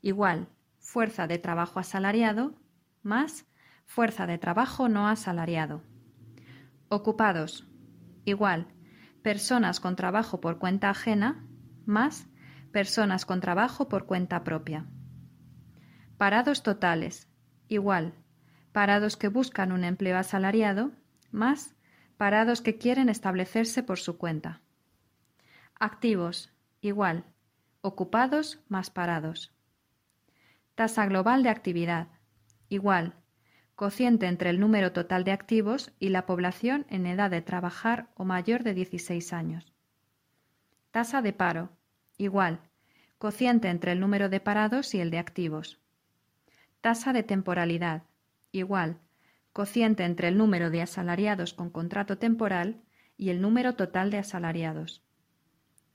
igual 0.00 0.48
fuerza 0.78 1.26
de 1.26 1.38
trabajo 1.38 1.78
asalariado 1.78 2.54
más 3.02 3.46
fuerza 3.86 4.26
de 4.26 4.38
trabajo 4.38 4.88
no 4.88 5.08
asalariado. 5.08 5.82
Ocupados 6.88 7.66
igual 8.24 8.68
personas 9.22 9.80
con 9.80 9.96
trabajo 9.96 10.40
por 10.40 10.58
cuenta 10.58 10.90
ajena 10.90 11.46
más 11.84 12.26
personas 12.72 13.26
con 13.26 13.40
trabajo 13.40 13.88
por 13.88 14.06
cuenta 14.06 14.44
propia. 14.44 14.86
Parados 16.16 16.62
totales 16.62 17.28
igual 17.68 18.14
parados 18.72 19.16
que 19.16 19.28
buscan 19.28 19.70
un 19.70 19.84
empleo 19.84 20.16
asalariado 20.16 20.92
más 21.30 21.74
parados 22.16 22.62
que 22.62 22.78
quieren 22.78 23.08
establecerse 23.08 23.82
por 23.82 23.98
su 23.98 24.16
cuenta. 24.18 24.60
Activos 25.78 26.52
igual 26.80 27.24
ocupados 27.80 28.60
más 28.68 28.90
parados. 28.90 29.52
Tasa 30.74 31.06
global 31.06 31.42
de 31.42 31.50
actividad 31.50 32.08
igual 32.68 33.14
cociente 33.74 34.26
entre 34.26 34.50
el 34.50 34.60
número 34.60 34.92
total 34.92 35.24
de 35.24 35.32
activos 35.32 35.92
y 35.98 36.10
la 36.10 36.24
población 36.24 36.86
en 36.88 37.06
edad 37.06 37.30
de 37.30 37.42
trabajar 37.42 38.08
o 38.14 38.24
mayor 38.24 38.62
de 38.62 38.74
16 38.74 39.32
años. 39.32 39.72
Tasa 40.92 41.22
de 41.22 41.32
paro 41.32 41.70
igual 42.16 42.60
cociente 43.18 43.68
entre 43.68 43.92
el 43.92 44.00
número 44.00 44.28
de 44.28 44.40
parados 44.40 44.94
y 44.94 45.00
el 45.00 45.10
de 45.10 45.18
activos. 45.18 45.80
Tasa 46.80 47.12
de 47.12 47.22
temporalidad 47.22 48.04
igual 48.52 49.00
cociente 49.52 50.04
entre 50.04 50.28
el 50.28 50.38
número 50.38 50.70
de 50.70 50.82
asalariados 50.82 51.52
con 51.52 51.70
contrato 51.70 52.16
temporal 52.18 52.82
y 53.18 53.30
el 53.30 53.40
número 53.42 53.74
total 53.74 54.10
de 54.10 54.18
asalariados. 54.18 55.02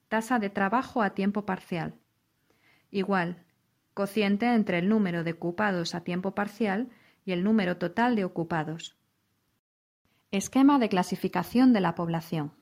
Tasa 0.09 0.37
de 0.37 0.49
trabajo 0.49 1.01
a 1.01 1.11
tiempo 1.11 1.45
parcial 1.45 1.95
igual 2.91 3.43
cociente 3.93 4.53
entre 4.53 4.79
el 4.79 4.89
número 4.89 5.23
de 5.23 5.31
ocupados 5.31 5.95
a 5.95 6.03
tiempo 6.03 6.35
parcial 6.35 6.89
y 7.25 7.31
el 7.31 7.43
número 7.43 7.77
total 7.77 8.15
de 8.15 8.25
ocupados. 8.25 8.95
Esquema 10.31 10.77
de 10.77 10.89
clasificación 10.89 11.73
de 11.73 11.81
la 11.81 11.95
población. 11.95 12.53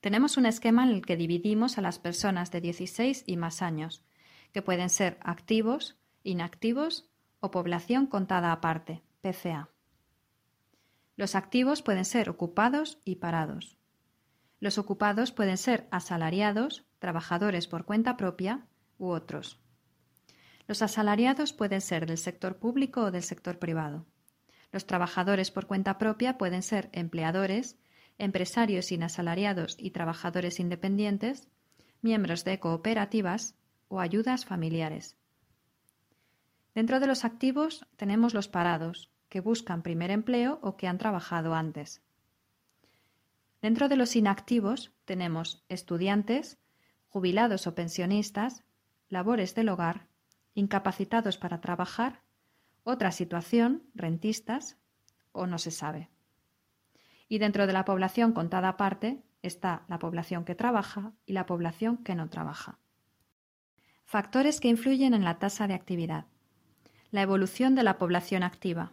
Tenemos 0.00 0.36
un 0.36 0.46
esquema 0.46 0.84
en 0.84 0.90
el 0.90 1.06
que 1.06 1.16
dividimos 1.16 1.78
a 1.78 1.80
las 1.80 1.98
personas 1.98 2.50
de 2.50 2.60
16 2.60 3.24
y 3.26 3.36
más 3.36 3.62
años, 3.62 4.04
que 4.52 4.62
pueden 4.62 4.90
ser 4.90 5.18
activos, 5.22 5.98
inactivos 6.22 7.09
o 7.40 7.50
población 7.50 8.06
contada 8.06 8.52
aparte, 8.52 9.02
PCA. 9.22 9.70
Los 11.16 11.34
activos 11.34 11.82
pueden 11.82 12.04
ser 12.04 12.30
ocupados 12.30 12.98
y 13.04 13.16
parados. 13.16 13.76
Los 14.60 14.78
ocupados 14.78 15.32
pueden 15.32 15.58
ser 15.58 15.88
asalariados, 15.90 16.86
trabajadores 16.98 17.66
por 17.66 17.84
cuenta 17.84 18.16
propia 18.16 18.66
u 18.98 19.08
otros. 19.08 19.58
Los 20.66 20.82
asalariados 20.82 21.52
pueden 21.52 21.80
ser 21.80 22.06
del 22.06 22.18
sector 22.18 22.58
público 22.58 23.02
o 23.02 23.10
del 23.10 23.22
sector 23.22 23.58
privado. 23.58 24.06
Los 24.70 24.86
trabajadores 24.86 25.50
por 25.50 25.66
cuenta 25.66 25.98
propia 25.98 26.38
pueden 26.38 26.62
ser 26.62 26.90
empleadores, 26.92 27.76
empresarios 28.18 28.92
inasalariados 28.92 29.76
y 29.78 29.90
trabajadores 29.90 30.60
independientes, 30.60 31.48
miembros 32.02 32.44
de 32.44 32.60
cooperativas 32.60 33.56
o 33.88 33.98
ayudas 33.98 34.44
familiares. 34.44 35.16
Dentro 36.74 37.00
de 37.00 37.06
los 37.06 37.24
activos 37.24 37.86
tenemos 37.96 38.34
los 38.34 38.48
parados, 38.48 39.10
que 39.28 39.40
buscan 39.40 39.82
primer 39.82 40.10
empleo 40.10 40.58
o 40.62 40.76
que 40.76 40.88
han 40.88 40.98
trabajado 40.98 41.54
antes. 41.54 42.02
Dentro 43.62 43.88
de 43.88 43.96
los 43.96 44.16
inactivos 44.16 44.92
tenemos 45.04 45.64
estudiantes, 45.68 46.58
jubilados 47.08 47.66
o 47.66 47.74
pensionistas, 47.74 48.64
labores 49.08 49.54
del 49.54 49.68
hogar, 49.68 50.06
incapacitados 50.54 51.38
para 51.38 51.60
trabajar, 51.60 52.22
otra 52.84 53.12
situación, 53.12 53.82
rentistas, 53.94 54.78
o 55.32 55.46
no 55.46 55.58
se 55.58 55.70
sabe. 55.70 56.08
Y 57.28 57.38
dentro 57.38 57.66
de 57.66 57.72
la 57.72 57.84
población 57.84 58.32
contada 58.32 58.70
aparte 58.70 59.22
está 59.42 59.84
la 59.88 59.98
población 59.98 60.44
que 60.44 60.54
trabaja 60.54 61.12
y 61.26 61.32
la 61.32 61.46
población 61.46 61.98
que 61.98 62.14
no 62.14 62.28
trabaja. 62.28 62.78
Factores 64.04 64.60
que 64.60 64.68
influyen 64.68 65.14
en 65.14 65.24
la 65.24 65.38
tasa 65.38 65.68
de 65.68 65.74
actividad. 65.74 66.26
La 67.10 67.22
evolución 67.22 67.74
de 67.74 67.82
la 67.82 67.98
población 67.98 68.44
activa. 68.44 68.92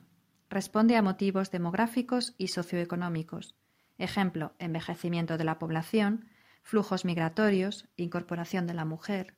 Responde 0.50 0.96
a 0.96 1.04
motivos 1.04 1.52
demográficos 1.52 2.34
y 2.40 2.48
socioeconómicos. 2.48 3.54
Ejemplo, 4.00 4.54
envejecimiento 4.58 5.38
de 5.38 5.44
la 5.44 5.60
población, 5.60 6.26
flujos 6.64 7.06
migratorios, 7.06 7.88
incorporación 7.96 8.66
de 8.66 8.74
la 8.74 8.86
mujer, 8.86 9.36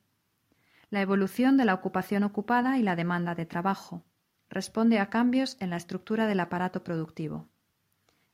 la 0.92 1.02
evolución 1.02 1.58
de 1.58 1.66
la 1.66 1.74
ocupación 1.74 2.24
ocupada 2.24 2.78
y 2.78 2.84
la 2.84 2.96
demanda 2.96 3.36
de 3.36 3.46
trabajo. 3.46 4.06
Responde 4.50 5.00
a 5.00 5.10
cambios 5.10 5.58
en 5.60 5.70
la 5.70 5.76
estructura 5.76 6.26
del 6.26 6.40
aparato 6.40 6.84
productivo. 6.84 7.50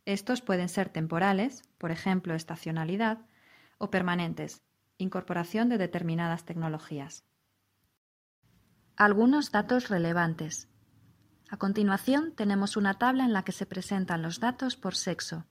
Estos 0.05 0.41
pueden 0.41 0.69
ser 0.69 0.89
temporales, 0.89 1.63
por 1.79 1.89
ejemplo, 1.89 2.35
estacionalidad, 2.35 3.17
o 3.79 3.89
permanentes, 3.89 4.61
incorporación 4.99 5.69
de 5.69 5.79
determinadas 5.79 6.45
tecnologías. 6.45 7.25
Algunos 8.97 9.51
datos 9.51 9.89
relevantes. 9.89 10.69
A 11.49 11.57
continuación 11.57 12.31
tenemos 12.33 12.77
una 12.77 12.93
tabla 12.93 13.25
en 13.25 13.33
la 13.33 13.43
que 13.43 13.51
se 13.51 13.65
presentan 13.65 14.21
los 14.21 14.39
datos 14.39 14.77
por 14.77 14.95
sexo. 14.95 15.43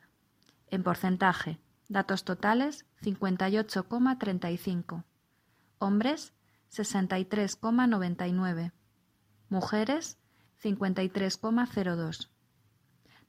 En 0.70 0.84
porcentaje. 0.84 1.58
Datos 1.90 2.24
totales 2.24 2.86
58,35. 3.02 5.06
Hombres 5.80 6.34
63,99. 6.72 8.74
Mujeres 9.50 10.18
53,02. 10.64 12.30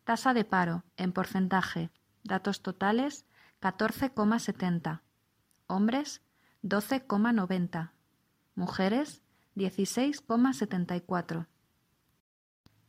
Tasa 0.05 0.35
de 0.35 0.45
paro. 0.45 0.85
En 0.97 1.13
porcentaje. 1.13 1.91
Datos 2.25 2.63
totales 2.63 3.25
14,70 3.61 5.01
hombres 5.69 6.23
12,90, 6.65 7.93
mujeres 8.57 9.23
16,74. 9.55 11.47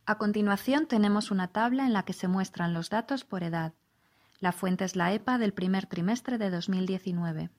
A 0.06 0.18
continuación 0.18 0.88
tenemos 0.88 1.30
una 1.30 1.50
tabla 1.50 1.86
en 1.86 1.94
la 1.94 2.04
que 2.04 2.13
se 2.13 2.28
muestran 2.28 2.74
los 2.74 2.89
datos 2.89 3.26
por 3.26 3.44
edad. 3.44 3.74
La 4.39 4.54
fuente 4.54 4.86
es 4.86 4.96
la 4.96 5.13
EPA 5.13 5.38
del 5.38 5.54
primer 5.54 5.86
trimestre 5.86 6.38
de 6.38 6.50
2019. 6.50 7.50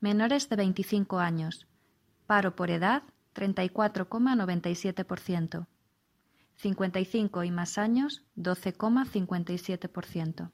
Menores 0.00 0.48
de 0.48 0.56
25 0.56 1.18
años. 1.20 1.66
Paro 2.26 2.56
por 2.56 2.70
edad 2.70 3.04
34,97%. 3.34 5.66
55 6.56 7.44
y 7.44 7.50
más 7.50 7.76
años 7.78 8.24
12,57%. 8.36 10.50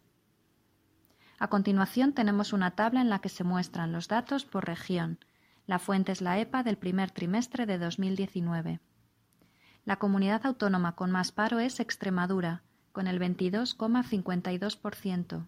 A 1.38 1.48
continuación 1.48 2.12
tenemos 2.12 2.52
una 2.52 2.72
tabla 2.72 3.00
en 3.00 3.08
la 3.08 3.20
que 3.20 3.28
se 3.28 3.44
muestran 3.44 3.92
los 3.92 4.08
datos 4.08 4.44
por 4.44 4.66
región. 4.66 5.20
La 5.66 5.78
fuente 5.78 6.10
es 6.12 6.20
la 6.20 6.38
EPA 6.38 6.62
del 6.62 6.76
primer 6.76 7.10
trimestre 7.10 7.64
de 7.66 7.78
2019. 7.78 8.80
La 9.84 9.96
comunidad 9.96 10.44
autónoma 10.44 10.96
con 10.96 11.10
más 11.10 11.32
paro 11.32 11.58
es 11.58 11.80
Extremadura, 11.80 12.62
con 12.92 13.06
el 13.06 13.18
22,52%. 13.18 15.46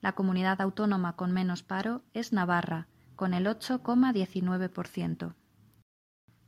La 0.00 0.12
comunidad 0.12 0.60
autónoma 0.60 1.16
con 1.16 1.32
menos 1.32 1.62
paro 1.62 2.02
es 2.14 2.32
Navarra, 2.32 2.86
con 3.16 3.34
el 3.34 3.46
8,19%. 3.46 5.34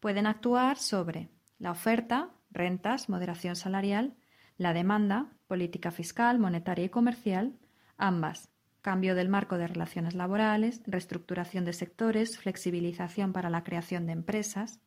Pueden 0.00 0.26
actuar 0.26 0.76
sobre 0.76 1.30
la 1.58 1.70
oferta, 1.70 2.28
rentas, 2.50 3.08
moderación 3.08 3.56
salarial, 3.56 4.18
la 4.58 4.74
demanda, 4.74 5.32
política 5.52 5.90
fiscal, 5.90 6.38
monetaria 6.38 6.86
y 6.86 6.88
comercial, 6.88 7.52
ambas, 7.98 8.48
cambio 8.80 9.14
del 9.14 9.28
marco 9.28 9.58
de 9.58 9.66
relaciones 9.66 10.14
laborales, 10.14 10.80
reestructuración 10.86 11.66
de 11.66 11.74
sectores, 11.74 12.38
flexibilización 12.38 13.34
para 13.34 13.50
la 13.50 13.62
creación 13.62 14.06
de 14.06 14.12
empresas. 14.12 14.80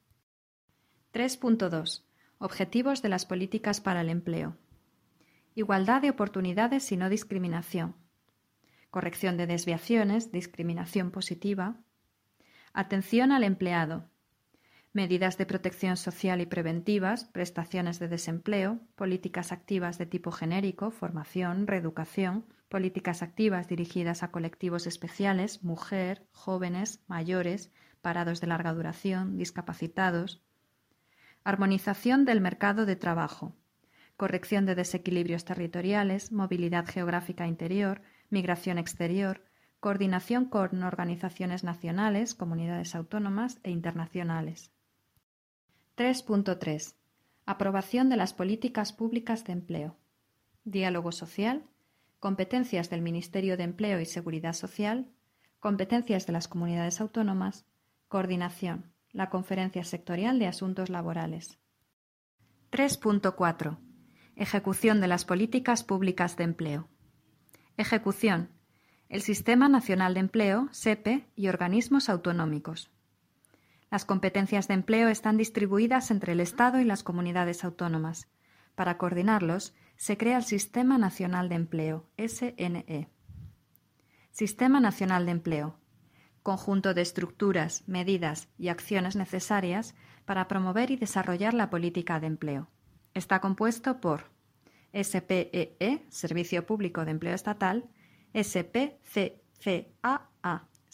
3.2. 1.14 2.04
Objetivos 2.40 3.04
de 3.04 3.10
las 3.10 3.28
políticas 3.28 3.80
para 3.80 4.02
el 4.02 4.10
empleo. 4.10 4.58
Igualdad 5.54 6.02
de 6.02 6.10
oportunidades 6.10 6.92
y 6.92 6.98
no 6.98 7.10
discriminación. 7.10 7.94
Corrección 8.90 9.38
de 9.38 9.46
desviaciones, 9.46 10.32
discriminación 10.32 11.12
positiva. 11.12 11.76
Atención 12.74 13.32
al 13.32 13.44
empleado. 13.44 14.10
Medidas 14.96 15.38
de 15.38 15.46
protección 15.46 15.98
social 15.98 16.40
y 16.40 16.46
preventivas, 16.46 17.26
prestaciones 17.26 18.00
de 18.00 18.08
desempleo, 18.08 18.80
políticas 18.96 19.52
activas 19.52 19.98
de 19.98 20.06
tipo 20.06 20.32
genérico, 20.32 20.90
formación, 20.90 21.68
reeducación, 21.68 22.46
políticas 22.70 23.22
activas 23.22 23.68
dirigidas 23.68 24.24
a 24.24 24.32
colectivos 24.32 24.88
especiales, 24.88 25.66
mujer, 25.66 26.26
jóvenes, 26.32 27.04
mayores, 27.08 27.74
parados 28.02 28.40
de 28.40 28.48
larga 28.48 28.72
duración, 28.72 29.38
discapacitados. 29.38 30.42
Armonización 31.44 32.24
del 32.24 32.40
mercado 32.40 32.86
de 32.86 32.96
trabajo. 32.96 33.54
Corrección 34.16 34.66
de 34.66 34.76
desequilibrios 34.76 35.44
territoriales, 35.44 36.32
movilidad 36.32 36.86
geográfica 36.86 37.48
interior, 37.48 38.02
migración 38.30 38.78
exterior, 38.78 39.42
coordinación 39.82 40.46
con 40.46 40.84
organizaciones 40.84 41.66
nacionales, 41.66 42.34
comunidades 42.34 42.96
autónomas 42.96 43.60
e 43.64 43.72
internacionales. 43.72 44.72
3.3. 45.98 46.96
Aprobación 47.46 48.10
de 48.10 48.18
las 48.18 48.34
políticas 48.34 48.94
públicas 48.94 49.44
de 49.46 49.54
empleo. 49.54 49.98
Diálogo 50.64 51.12
social 51.12 51.68
competencias 52.26 52.90
del 52.90 53.04
Ministerio 53.04 53.56
de 53.56 53.66
Empleo 53.66 54.00
y 54.00 54.06
Seguridad 54.08 54.54
Social, 54.54 55.12
competencias 55.60 56.26
de 56.26 56.34
las 56.34 56.48
comunidades 56.48 57.00
autónomas, 57.00 57.68
coordinación, 58.08 58.92
la 59.12 59.30
Conferencia 59.30 59.84
Sectorial 59.84 60.40
de 60.40 60.48
Asuntos 60.48 60.90
Laborales. 60.90 61.60
3.4. 62.72 63.78
Ejecución 64.36 65.02
de 65.02 65.08
las 65.08 65.24
políticas 65.24 65.84
públicas 65.84 66.36
de 66.36 66.46
empleo. 66.46 66.90
Ejecución. 67.78 68.50
El 69.08 69.22
Sistema 69.22 69.70
Nacional 69.70 70.16
de 70.16 70.22
Empleo, 70.22 70.68
SEPE, 70.72 71.28
y 71.36 71.48
organismos 71.48 72.10
autonómicos. 72.10 72.90
Las 73.96 74.04
competencias 74.04 74.68
de 74.68 74.74
empleo 74.74 75.08
están 75.08 75.38
distribuidas 75.38 76.12
entre 76.12 76.34
el 76.34 76.42
Estado 76.42 76.82
y 76.82 76.84
las 76.84 77.02
comunidades 77.02 77.64
autónomas. 77.64 78.28
Para 78.76 78.98
coordinarlos, 78.98 79.74
se 79.96 80.18
crea 80.18 80.36
el 80.36 80.44
Sistema 80.44 80.98
Nacional 80.98 81.48
de 81.48 81.56
Empleo, 81.56 82.06
SNE. 82.18 83.08
Sistema 84.32 84.82
Nacional 84.82 85.26
de 85.26 85.32
Empleo. 85.32 85.80
Conjunto 86.44 86.94
de 86.94 87.04
estructuras, 87.04 87.86
medidas 87.88 88.50
y 88.58 88.68
acciones 88.68 89.16
necesarias 89.16 89.96
para 90.26 90.50
promover 90.50 90.92
y 90.92 90.98
desarrollar 90.98 91.54
la 91.54 91.70
política 91.70 92.20
de 92.20 92.28
empleo. 92.28 92.68
Está 93.14 93.40
compuesto 93.40 94.02
por 94.02 94.26
SPEE, 94.94 95.78
e, 95.80 96.06
Servicio 96.10 96.66
Público 96.66 97.06
de 97.06 97.12
Empleo 97.12 97.34
Estatal, 97.34 97.86
SPCCAA, 98.34 99.40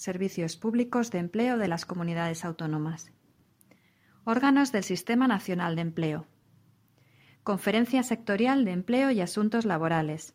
Servicios 0.01 0.57
Públicos 0.57 1.11
de 1.11 1.19
Empleo 1.19 1.59
de 1.59 1.67
las 1.67 1.85
Comunidades 1.85 2.43
Autónomas. 2.43 3.11
Órganos 4.23 4.71
del 4.71 4.83
Sistema 4.83 5.27
Nacional 5.27 5.75
de 5.75 5.83
Empleo. 5.83 6.25
Conferencia 7.43 8.01
Sectorial 8.01 8.65
de 8.65 8.71
Empleo 8.71 9.11
y 9.11 9.21
Asuntos 9.21 9.63
Laborales. 9.63 10.33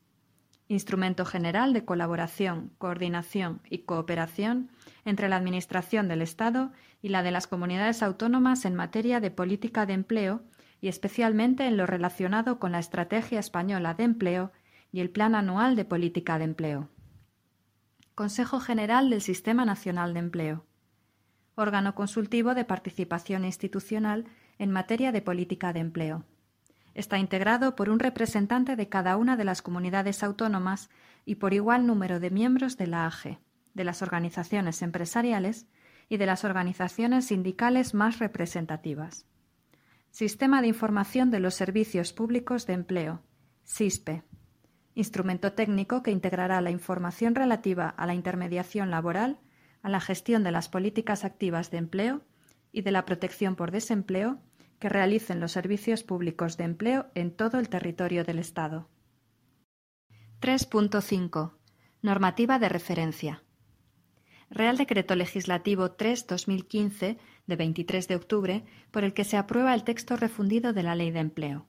Instrumento 0.69 1.25
general 1.25 1.73
de 1.73 1.85
colaboración, 1.85 2.71
coordinación 2.79 3.61
y 3.69 3.79
cooperación 3.79 4.71
entre 5.05 5.29
la 5.29 5.35
Administración 5.35 6.07
del 6.07 6.23
Estado 6.23 6.71
y 7.03 7.09
la 7.09 7.25
de 7.25 7.33
las 7.33 7.49
comunidades 7.49 8.05
autónomas 8.05 8.67
en 8.67 8.77
materia 8.77 9.19
de 9.19 9.33
política 9.33 9.85
de 9.85 9.95
empleo 9.95 10.45
y 10.81 10.87
especialmente 10.87 11.67
en 11.67 11.77
lo 11.77 11.87
relacionado 11.87 12.61
con 12.61 12.71
la 12.71 12.79
Estrategia 12.79 13.41
Española 13.41 13.95
de 13.95 14.05
Empleo 14.05 14.53
y 14.93 15.01
el 15.01 15.11
Plan 15.11 15.35
Anual 15.35 15.75
de 15.75 15.85
Política 15.85 16.39
de 16.39 16.45
Empleo. 16.45 16.89
Consejo 18.17 18.61
General 18.61 19.11
del 19.11 19.21
Sistema 19.21 19.67
Nacional 19.67 20.15
de 20.15 20.21
Empleo. 20.21 20.65
Órgano 21.55 21.95
consultivo 21.95 22.55
de 22.55 22.65
participación 22.65 23.45
institucional 23.45 24.25
en 24.59 24.71
materia 24.71 25.13
de 25.13 25.21
política 25.21 25.75
de 25.75 25.81
empleo. 25.81 26.25
Está 26.95 27.19
integrado 27.19 27.77
por 27.77 27.91
un 27.91 27.99
representante 27.99 28.75
de 28.75 28.89
cada 28.89 29.19
una 29.19 29.37
de 29.37 29.45
las 29.45 29.61
comunidades 29.61 30.23
autónomas 30.23 30.89
y 31.27 31.35
por 31.35 31.53
igual 31.53 31.87
número 31.87 32.19
de 32.19 32.31
miembros 32.31 32.79
de 32.79 32.87
la 32.87 33.05
AGE, 33.05 33.39
de 33.75 33.85
las 33.85 34.01
organizaciones 34.01 34.81
empresariales 34.81 35.67
y 36.09 36.17
de 36.17 36.25
las 36.25 36.43
organizaciones 36.43 37.27
sindicales 37.27 37.93
más 37.93 38.19
representativas. 38.19 39.27
Sistema 40.11 40.63
de 40.63 40.69
Información 40.69 41.31
de 41.31 41.41
los 41.41 41.53
Servicios 41.53 42.15
Públicos 42.15 42.67
de 42.67 42.73
Empleo, 42.73 43.23
SISPE. 43.65 44.23
Instrumento 44.97 45.53
técnico 45.53 46.03
que 46.03 46.11
integrará 46.11 46.61
la 46.63 46.71
información 46.71 47.35
relativa 47.35 47.89
a 47.89 48.07
la 48.07 48.15
intermediación 48.15 48.91
laboral, 48.91 49.39
a 49.83 49.91
la 49.91 50.01
gestión 50.01 50.43
de 50.43 50.51
las 50.51 50.69
políticas 50.69 51.25
activas 51.25 51.71
de 51.71 51.77
empleo 51.79 52.23
y 52.73 52.81
de 52.81 52.91
la 52.91 53.05
protección 53.05 53.57
por 53.57 53.71
desempleo 53.71 54.41
que 54.81 54.89
realicen 54.89 55.39
los 55.39 55.53
servicios 55.53 56.03
públicos 56.03 56.57
de 56.57 56.65
empleo 56.65 57.07
en 57.15 57.31
todo 57.31 57.59
el 57.59 57.69
territorio 57.69 58.25
del 58.25 58.39
Estado. 58.39 58.89
3.5. 60.41 61.53
Normativa 62.01 62.59
de 62.59 62.69
referencia. 62.69 63.43
Real 64.49 64.79
Decreto 64.79 65.15
Legislativo 65.15 65.97
3-2015 65.97 67.19
de 67.47 67.57
23 67.57 68.09
de 68.09 68.17
octubre 68.17 68.65
por 68.91 69.05
el 69.05 69.13
que 69.13 69.25
se 69.25 69.37
aprueba 69.37 69.75
el 69.75 69.85
texto 69.85 70.17
refundido 70.17 70.73
de 70.73 70.83
la 70.83 70.95
Ley 70.95 71.11
de 71.11 71.21
Empleo. 71.21 71.67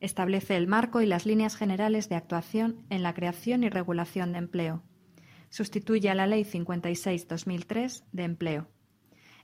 Establece 0.00 0.56
el 0.56 0.66
marco 0.66 1.00
y 1.00 1.06
las 1.06 1.26
líneas 1.26 1.56
generales 1.56 2.08
de 2.08 2.16
actuación 2.16 2.84
en 2.90 3.02
la 3.02 3.14
creación 3.14 3.64
y 3.64 3.68
regulación 3.68 4.32
de 4.32 4.38
empleo. 4.38 4.82
Sustituye 5.50 6.10
a 6.10 6.14
la 6.14 6.26
Ley 6.26 6.44
56-2003 6.44 8.04
de 8.12 8.22
empleo. 8.22 8.68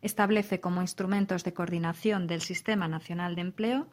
Establece 0.03 0.61
como 0.61 0.83
instrumentos 0.83 1.45
de 1.45 1.55
coordinación 1.55 2.27
del 2.27 2.43
Sistema 2.43 2.89
Nacional 2.89 3.35
de 3.35 3.41
Empleo 3.41 3.89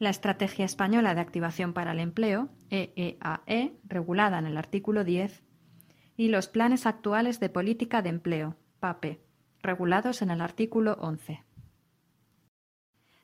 la 0.00 0.08
Estrategia 0.08 0.64
Española 0.64 1.14
de 1.14 1.20
Activación 1.20 1.74
para 1.74 1.92
el 1.92 2.00
Empleo, 2.00 2.48
EEAE, 2.70 3.18
e, 3.46 3.78
regulada 3.84 4.38
en 4.38 4.46
el 4.46 4.56
artículo 4.56 5.04
10, 5.04 5.42
y 6.16 6.28
los 6.28 6.48
Planes 6.48 6.86
Actuales 6.86 7.38
de 7.38 7.50
Política 7.50 8.00
de 8.00 8.08
Empleo, 8.08 8.56
PAPE, 8.80 9.20
regulados 9.62 10.22
en 10.22 10.30
el 10.30 10.40
artículo 10.40 10.96
11. 11.00 11.44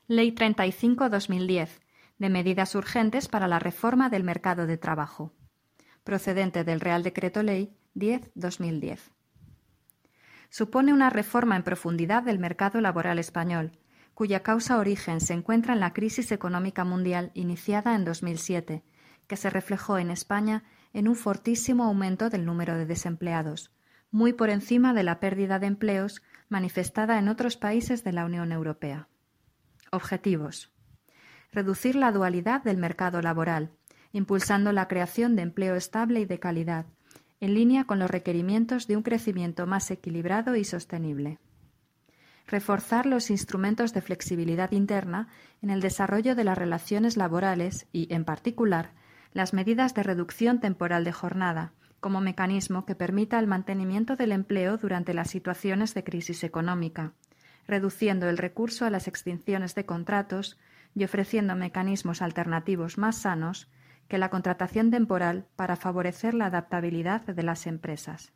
Ley 0.07 0.31
35-2010, 0.31 1.79
de 2.19 2.29
medidas 2.29 2.75
urgentes 2.75 3.27
para 3.27 3.47
la 3.47 3.59
reforma 3.59 4.09
del 4.09 4.23
mercado 4.23 4.65
de 4.67 4.77
trabajo, 4.77 5.33
procedente 6.03 6.63
del 6.63 6.79
Real 6.79 7.03
Decreto 7.03 7.43
Ley 7.43 7.75
10-2010. 7.95 8.99
Supone 10.49 10.93
una 10.93 11.09
reforma 11.09 11.55
en 11.55 11.63
profundidad 11.63 12.23
del 12.23 12.39
mercado 12.39 12.81
laboral 12.81 13.19
español, 13.19 13.77
cuya 14.13 14.41
causa 14.41 14.79
origen 14.79 15.21
se 15.21 15.33
encuentra 15.33 15.73
en 15.73 15.79
la 15.79 15.93
crisis 15.93 16.31
económica 16.31 16.83
mundial 16.83 17.31
iniciada 17.33 17.93
en 17.95 18.05
2007, 18.05 18.83
que 19.27 19.35
se 19.35 19.49
reflejó 19.49 19.97
en 19.97 20.09
España 20.09 20.63
en 20.93 21.07
un 21.07 21.15
fortísimo 21.15 21.83
aumento 21.83 22.29
del 22.29 22.45
número 22.45 22.77
de 22.77 22.85
desempleados, 22.85 23.71
muy 24.09 24.33
por 24.33 24.49
encima 24.49 24.93
de 24.93 25.03
la 25.03 25.19
pérdida 25.19 25.59
de 25.59 25.67
empleos 25.67 26.23
manifestada 26.49 27.19
en 27.19 27.27
otros 27.27 27.57
países 27.57 28.03
de 28.03 28.13
la 28.13 28.25
Unión 28.25 28.51
Europea. 28.51 29.09
Objetivos 29.91 30.71
reducir 31.57 31.95
la 31.95 32.11
dualidad 32.11 32.61
del 32.61 32.77
mercado 32.77 33.19
laboral, 33.19 33.71
impulsando 34.11 34.71
la 34.73 34.87
creación 34.87 35.35
de 35.35 35.41
empleo 35.41 35.73
estable 35.73 36.19
y 36.19 36.25
de 36.25 36.39
calidad, 36.39 36.85
en 37.39 37.55
línea 37.55 37.85
con 37.85 37.97
los 37.97 38.11
requerimientos 38.11 38.85
de 38.85 38.95
un 38.95 39.01
crecimiento 39.01 39.65
más 39.65 39.89
equilibrado 39.89 40.55
y 40.55 40.63
sostenible. 40.63 41.39
Reforzar 42.45 43.07
los 43.07 43.31
instrumentos 43.31 43.91
de 43.91 44.01
flexibilidad 44.01 44.71
interna 44.71 45.29
en 45.63 45.71
el 45.71 45.81
desarrollo 45.81 46.35
de 46.35 46.43
las 46.43 46.59
relaciones 46.59 47.17
laborales 47.17 47.87
y, 47.91 48.13
en 48.13 48.23
particular, 48.23 48.91
las 49.33 49.55
medidas 49.55 49.95
de 49.95 50.03
reducción 50.03 50.59
temporal 50.59 51.03
de 51.05 51.11
jornada, 51.11 51.73
como 51.99 52.21
mecanismo 52.21 52.85
que 52.85 52.93
permita 52.93 53.39
el 53.39 53.47
mantenimiento 53.47 54.15
del 54.15 54.31
empleo 54.31 54.77
durante 54.77 55.15
las 55.15 55.31
situaciones 55.31 55.95
de 55.95 56.03
crisis 56.03 56.43
económica, 56.43 57.13
reduciendo 57.65 58.29
el 58.29 58.37
recurso 58.37 58.85
a 58.85 58.91
las 58.91 59.07
extinciones 59.07 59.73
de 59.73 59.87
contratos, 59.87 60.59
y 60.97 61.03
ofreciendo 61.03 61.55
mecanismos 61.55 62.23
alternativos 62.23 62.97
más 62.97 63.17
sanos 63.17 63.69
que 64.07 64.17
la 64.17 64.31
contratación 64.31 64.89
temporal 64.89 65.45
para 65.55 65.75
favorecer 65.75 66.33
la 66.33 66.47
adaptabilidad 66.47 67.21
de 67.21 67.43
las 67.43 67.67
empresas. 67.67 68.33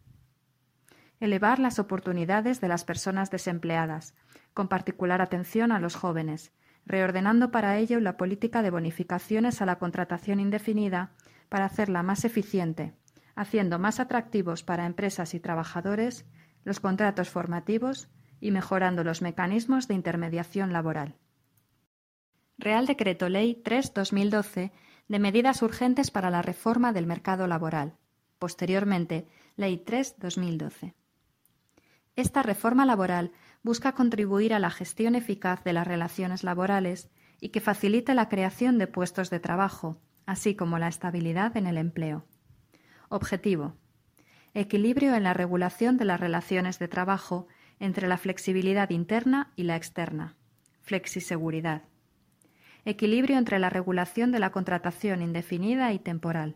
Elevar 1.19 1.58
las 1.58 1.80
oportunidades 1.80 2.62
de 2.62 2.67
las 2.67 2.84
personas 2.84 3.32
desempleadas, 3.32 4.13
con 4.54 4.67
particular 4.67 5.24
atención 5.24 5.71
a 5.71 5.80
los 5.80 5.95
jóvenes, 5.95 6.52
reordenando 6.86 7.50
para 7.50 7.78
ello 7.78 8.00
la 8.00 8.15
política 8.15 8.62
de 8.62 8.69
bonificaciones 8.69 9.63
a 9.63 9.65
la 9.65 9.80
contratación 9.80 10.39
indefinida 10.39 11.13
para 11.50 11.65
hacerla 11.65 12.04
más 12.04 12.26
eficiente, 12.26 12.93
haciendo 13.36 13.80
más 13.80 14.00
atractivos 14.00 14.62
para 14.62 14.86
empresas 14.86 15.34
y 15.34 15.39
trabajadores 15.39 16.28
los 16.63 16.80
contratos 16.80 17.28
formativos 17.28 18.08
y 18.39 18.52
mejorando 18.52 19.04
los 19.04 19.24
mecanismos 19.24 19.88
de 19.88 19.95
intermediación 19.95 20.74
laboral. 20.74 21.15
Real 22.62 22.86
Decreto 22.86 23.28
Ley 23.28 23.60
3-2012 23.65 24.71
de 25.08 25.19
medidas 25.19 25.63
urgentes 25.63 26.12
para 26.12 26.30
la 26.30 26.43
reforma 26.43 26.93
del 26.93 27.08
mercado 27.08 27.47
laboral. 27.47 27.97
Posteriormente, 28.38 29.28
Ley 29.56 29.84
3-2012. 29.84 30.93
Esta 32.15 32.43
reforma 32.43 32.86
laboral 32.86 33.32
busca 33.63 33.93
contribuir 33.93 34.54
a 34.54 34.60
la 34.60 34.69
gestión 34.69 35.15
eficaz 35.15 35.63
de 35.63 35.74
las 35.74 35.88
relaciones 35.88 36.43
laborales 36.43 37.10
y 37.39 37.50
que 37.50 37.62
facilite 37.62 38.13
la 38.13 38.30
creación 38.30 38.78
de 38.78 38.86
puestos 38.86 39.32
de 39.32 39.39
trabajo, 39.39 40.00
así 40.28 40.56
como 40.56 40.78
la 40.78 40.88
estabilidad 40.88 41.58
en 41.58 41.65
el 41.65 41.80
empleo. 41.80 42.28
Objetivo. 43.10 43.76
Equilibrio 44.54 45.15
en 45.15 45.24
la 45.24 45.34
regulación 45.34 45.97
de 45.97 46.06
las 46.06 46.19
relaciones 46.19 46.78
de 46.78 46.88
trabajo 46.88 47.47
entre 47.80 48.08
la 48.08 48.17
flexibilidad 48.17 48.91
interna 48.91 49.52
y 49.56 49.63
la 49.63 49.78
externa. 49.78 50.36
Flexiseguridad 50.82 51.91
equilibrio 52.86 53.38
entre 53.38 53.60
la 53.60 53.70
regulación 53.70 54.32
de 54.32 54.39
la 54.39 54.52
contratación 54.52 55.22
indefinida 55.22 55.94
y 55.94 56.00
temporal, 56.00 56.56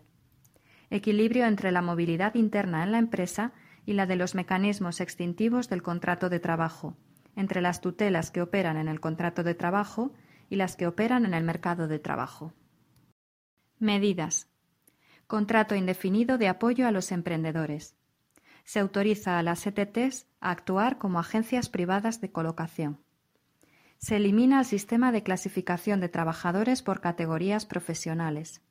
equilibrio 0.89 1.45
entre 1.45 1.71
la 1.71 1.81
movilidad 1.81 2.35
interna 2.35 2.83
en 2.83 2.91
la 2.91 2.97
empresa 2.97 3.53
y 3.85 3.93
la 3.93 4.05
de 4.05 4.15
los 4.15 4.33
mecanismos 4.33 5.01
extintivos 5.01 5.69
del 5.69 5.83
contrato 5.83 6.29
de 6.29 6.39
trabajo, 6.39 6.97
entre 7.35 7.61
las 7.61 7.81
tutelas 7.81 8.31
que 8.31 8.41
operan 8.41 8.77
en 8.77 8.88
el 8.88 8.99
contrato 8.99 9.43
de 9.43 9.53
trabajo 9.53 10.13
y 10.49 10.55
las 10.55 10.75
que 10.75 10.88
operan 10.88 11.25
en 11.25 11.33
el 11.33 11.43
mercado 11.43 11.88
de 11.88 11.99
trabajo. 11.99 12.53
Medidas. 13.77 14.49
Contrato 15.27 15.75
indefinido 15.75 16.38
de 16.38 16.47
apoyo 16.47 16.88
a 16.88 16.91
los 16.91 17.11
emprendedores. 17.11 17.97
Se 18.63 18.79
autoriza 18.79 19.38
a 19.38 19.43
las 19.43 19.67
ETTs 19.67 20.27
a 20.39 20.51
actuar 20.51 20.97
como 20.97 21.19
agencias 21.19 21.69
privadas 21.69 22.21
de 22.21 22.31
colocación 22.31 23.04
se 23.97 24.17
elimina 24.17 24.60
el 24.60 24.65
sistema 24.65 25.12
de 25.12 25.23
clasificación 25.23 25.99
de 25.99 26.10
trabajadores 26.10 26.81
por 26.81 27.01
categorías 27.01 27.65
profesionales. 27.65 28.62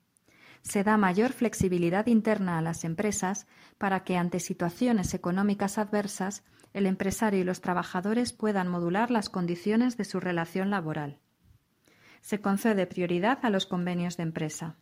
Se 0.62 0.82
da 0.82 0.96
mayor 0.96 1.32
flexibilidad 1.32 2.06
interna 2.06 2.58
a 2.58 2.62
las 2.62 2.84
empresas 2.84 3.46
para 3.76 4.04
que, 4.04 4.16
ante 4.16 4.40
situaciones 4.40 5.12
económicas 5.12 5.76
adversas, 5.76 6.42
el 6.72 6.86
empresario 6.86 7.40
y 7.40 7.44
los 7.44 7.60
trabajadores 7.60 8.32
puedan 8.32 8.68
modular 8.68 9.10
las 9.10 9.28
condiciones 9.28 9.96
de 9.96 10.04
su 10.04 10.20
relación 10.20 10.70
laboral. 10.70 11.18
Se 12.20 12.40
concede 12.40 12.86
prioridad 12.86 13.38
a 13.42 13.50
los 13.50 13.66
convenios 13.66 14.16
de 14.16 14.22
empresa. 14.22 14.76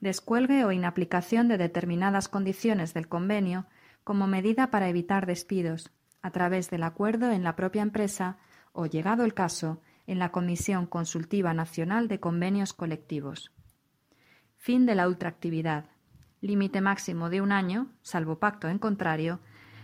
Descuelgue 0.00 0.64
o 0.64 0.72
inaplicación 0.72 1.48
de 1.48 1.58
determinadas 1.58 2.28
condiciones 2.28 2.94
del 2.94 3.08
convenio 3.08 3.66
como 4.04 4.26
medida 4.26 4.70
para 4.70 4.88
evitar 4.88 5.26
despidos, 5.26 5.90
a 6.22 6.30
través 6.30 6.70
del 6.70 6.82
acuerdo 6.82 7.30
en 7.30 7.44
la 7.44 7.54
propia 7.54 7.82
empresa 7.82 8.38
o, 8.76 8.86
llegado 8.86 9.24
el 9.24 9.34
caso, 9.34 9.80
en 10.06 10.18
la 10.18 10.30
Comisión 10.30 10.86
Consultiva 10.86 11.52
Nacional 11.52 12.08
de 12.08 12.20
Convenios 12.20 12.72
Colectivos. 12.72 13.52
Fin 14.56 14.86
de 14.86 14.94
la 14.94 15.08
ultraactividad. 15.08 15.86
Límite 16.40 16.80
máximo 16.80 17.30
de 17.30 17.40
un 17.40 17.50
año, 17.50 17.88
salvo 18.02 18.38
pacto 18.38 18.68
en 18.68 18.78
contrario, 18.78 19.40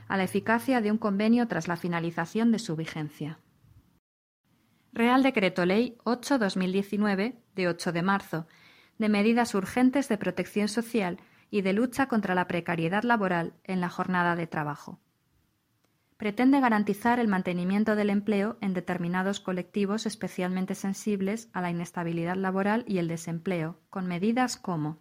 a 0.09 0.17
la 0.17 0.25
eficacia 0.25 0.81
de 0.81 0.91
un 0.91 0.99
convenio 0.99 1.49
tras 1.49 1.67
la 1.67 1.77
finalización 1.77 2.53
de 2.53 2.59
su 2.59 2.77
vigencia. 2.77 3.39
Real 4.93 5.23
Decreto 5.23 5.65
Ley 5.65 5.97
8-2019, 6.05 7.37
de 7.55 7.69
8 7.69 7.93
de 7.93 8.03
marzo, 8.03 8.47
de 8.99 9.09
medidas 9.09 9.55
urgentes 9.55 10.09
de 10.09 10.19
protección 10.19 10.69
social 10.69 11.19
y 11.51 11.63
de 11.63 11.73
lucha 11.73 12.07
contra 12.07 12.35
la 12.35 12.47
precariedad 12.47 13.03
laboral 13.03 13.55
en 13.65 13.81
la 13.81 13.89
jornada 13.89 14.37
de 14.37 14.47
trabajo 14.47 15.01
pretende 16.23 16.61
garantizar 16.61 17.19
el 17.19 17.27
mantenimiento 17.27 17.97
del 17.97 18.09
empleo 18.09 18.57
en 18.61 18.75
determinados 18.75 19.41
colectivos 19.41 20.07
especialmente 20.07 20.77
sensibles 20.77 21.49
a 21.53 21.61
la 21.61 21.69
inestabilidad 21.73 22.37
laboral 22.37 22.85
y 22.87 22.99
el 22.99 23.09
desempleo, 23.09 23.81
con 23.91 24.07
medidas 24.07 24.57
como 24.57 25.01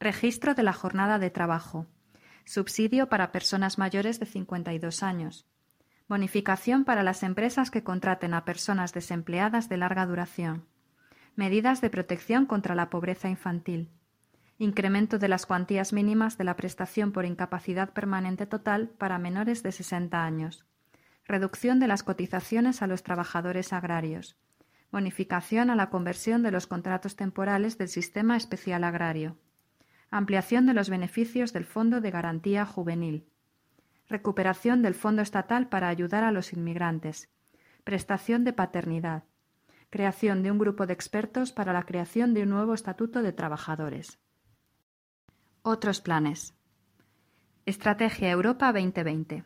registro 0.00 0.54
de 0.54 0.62
la 0.62 0.72
jornada 0.72 1.18
de 1.18 1.28
trabajo, 1.28 1.84
subsidio 2.46 3.10
para 3.10 3.30
personas 3.30 3.76
mayores 3.76 4.18
de 4.18 4.24
52 4.24 5.02
años, 5.02 5.46
bonificación 6.08 6.86
para 6.86 7.02
las 7.02 7.22
empresas 7.22 7.70
que 7.70 7.84
contraten 7.84 8.32
a 8.32 8.46
personas 8.46 8.94
desempleadas 8.94 9.68
de 9.68 9.76
larga 9.76 10.06
duración, 10.06 10.64
medidas 11.34 11.82
de 11.82 11.90
protección 11.90 12.46
contra 12.46 12.74
la 12.74 12.88
pobreza 12.88 13.28
infantil, 13.28 13.90
incremento 14.58 15.18
de 15.18 15.28
las 15.28 15.44
cuantías 15.44 15.92
mínimas 15.92 16.38
de 16.38 16.44
la 16.44 16.56
prestación 16.56 17.12
por 17.12 17.26
incapacidad 17.26 17.92
permanente 17.92 18.46
total 18.46 18.88
para 18.88 19.18
menores 19.18 19.62
de 19.62 19.72
60 19.72 20.24
años, 20.24 20.64
reducción 21.26 21.78
de 21.78 21.88
las 21.88 22.02
cotizaciones 22.02 22.80
a 22.80 22.86
los 22.86 23.02
trabajadores 23.02 23.72
agrarios, 23.72 24.36
bonificación 24.90 25.68
a 25.68 25.76
la 25.76 25.90
conversión 25.90 26.42
de 26.42 26.50
los 26.50 26.66
contratos 26.66 27.16
temporales 27.16 27.76
del 27.76 27.88
sistema 27.88 28.36
especial 28.36 28.84
agrario, 28.84 29.36
ampliación 30.10 30.64
de 30.64 30.72
los 30.72 30.88
beneficios 30.88 31.52
del 31.52 31.64
Fondo 31.64 32.00
de 32.00 32.10
Garantía 32.10 32.64
Juvenil, 32.64 33.26
recuperación 34.08 34.80
del 34.80 34.94
Fondo 34.94 35.20
Estatal 35.20 35.68
para 35.68 35.88
ayudar 35.88 36.24
a 36.24 36.30
los 36.30 36.52
inmigrantes, 36.52 37.28
prestación 37.84 38.44
de 38.44 38.54
paternidad, 38.54 39.24
creación 39.90 40.42
de 40.42 40.50
un 40.50 40.58
grupo 40.58 40.86
de 40.86 40.94
expertos 40.94 41.52
para 41.52 41.72
la 41.74 41.82
creación 41.82 42.32
de 42.32 42.44
un 42.44 42.50
nuevo 42.50 42.72
Estatuto 42.72 43.22
de 43.22 43.32
Trabajadores. 43.32 44.18
Otros 45.68 46.00
planes. 46.00 46.54
Estrategia 47.64 48.30
Europa 48.30 48.72
2020. 48.72 49.42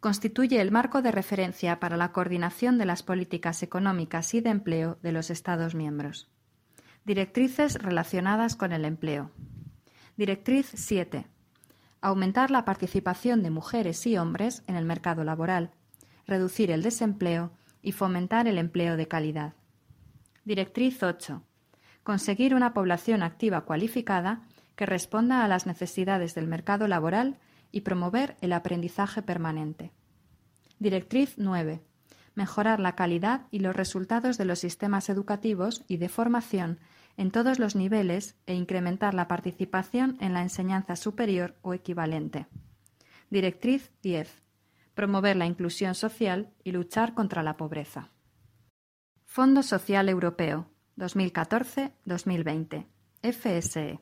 Constituye 0.00 0.62
el 0.62 0.70
marco 0.70 1.02
de 1.02 1.12
referencia 1.12 1.78
para 1.78 1.98
la 1.98 2.10
coordinación 2.10 2.78
de 2.78 2.86
las 2.86 3.02
políticas 3.02 3.62
económicas 3.62 4.32
y 4.32 4.40
de 4.40 4.48
empleo 4.48 4.98
de 5.02 5.12
los 5.12 5.28
Estados 5.28 5.74
miembros. 5.74 6.30
Directrices 7.04 7.74
relacionadas 7.74 8.56
con 8.56 8.72
el 8.72 8.86
empleo. 8.86 9.30
Directriz 10.16 10.70
7. 10.72 11.26
Aumentar 12.00 12.50
la 12.50 12.64
participación 12.64 13.42
de 13.42 13.50
mujeres 13.50 14.06
y 14.06 14.16
hombres 14.16 14.62
en 14.66 14.76
el 14.76 14.86
mercado 14.86 15.22
laboral, 15.22 15.70
reducir 16.26 16.70
el 16.70 16.82
desempleo 16.82 17.52
y 17.82 17.92
fomentar 17.92 18.48
el 18.48 18.56
empleo 18.56 18.96
de 18.96 19.06
calidad. 19.06 19.52
Directriz 20.46 21.02
8. 21.02 21.42
Conseguir 22.04 22.54
una 22.54 22.72
población 22.72 23.22
activa 23.22 23.66
cualificada 23.66 24.48
que 24.76 24.86
responda 24.86 25.44
a 25.44 25.48
las 25.48 25.66
necesidades 25.66 26.34
del 26.34 26.46
mercado 26.46 26.86
laboral 26.86 27.38
y 27.72 27.80
promover 27.80 28.36
el 28.40 28.52
aprendizaje 28.52 29.22
permanente. 29.22 29.90
Directriz 30.78 31.34
9. 31.38 31.80
Mejorar 32.34 32.78
la 32.80 32.94
calidad 32.94 33.46
y 33.50 33.60
los 33.60 33.74
resultados 33.74 34.36
de 34.36 34.44
los 34.44 34.58
sistemas 34.58 35.08
educativos 35.08 35.82
y 35.88 35.96
de 35.96 36.10
formación 36.10 36.78
en 37.16 37.30
todos 37.30 37.58
los 37.58 37.74
niveles 37.74 38.36
e 38.46 38.54
incrementar 38.54 39.14
la 39.14 39.26
participación 39.26 40.18
en 40.20 40.34
la 40.34 40.42
enseñanza 40.42 40.96
superior 40.96 41.56
o 41.62 41.72
equivalente. 41.72 42.46
Directriz 43.30 43.90
10. 44.02 44.42
Promover 44.94 45.36
la 45.36 45.46
inclusión 45.46 45.94
social 45.94 46.50
y 46.62 46.72
luchar 46.72 47.14
contra 47.14 47.42
la 47.42 47.56
pobreza. 47.56 48.10
Fondo 49.24 49.62
Social 49.62 50.10
Europeo 50.10 50.70
2014-2020 50.98 52.86
FSE 53.22 54.00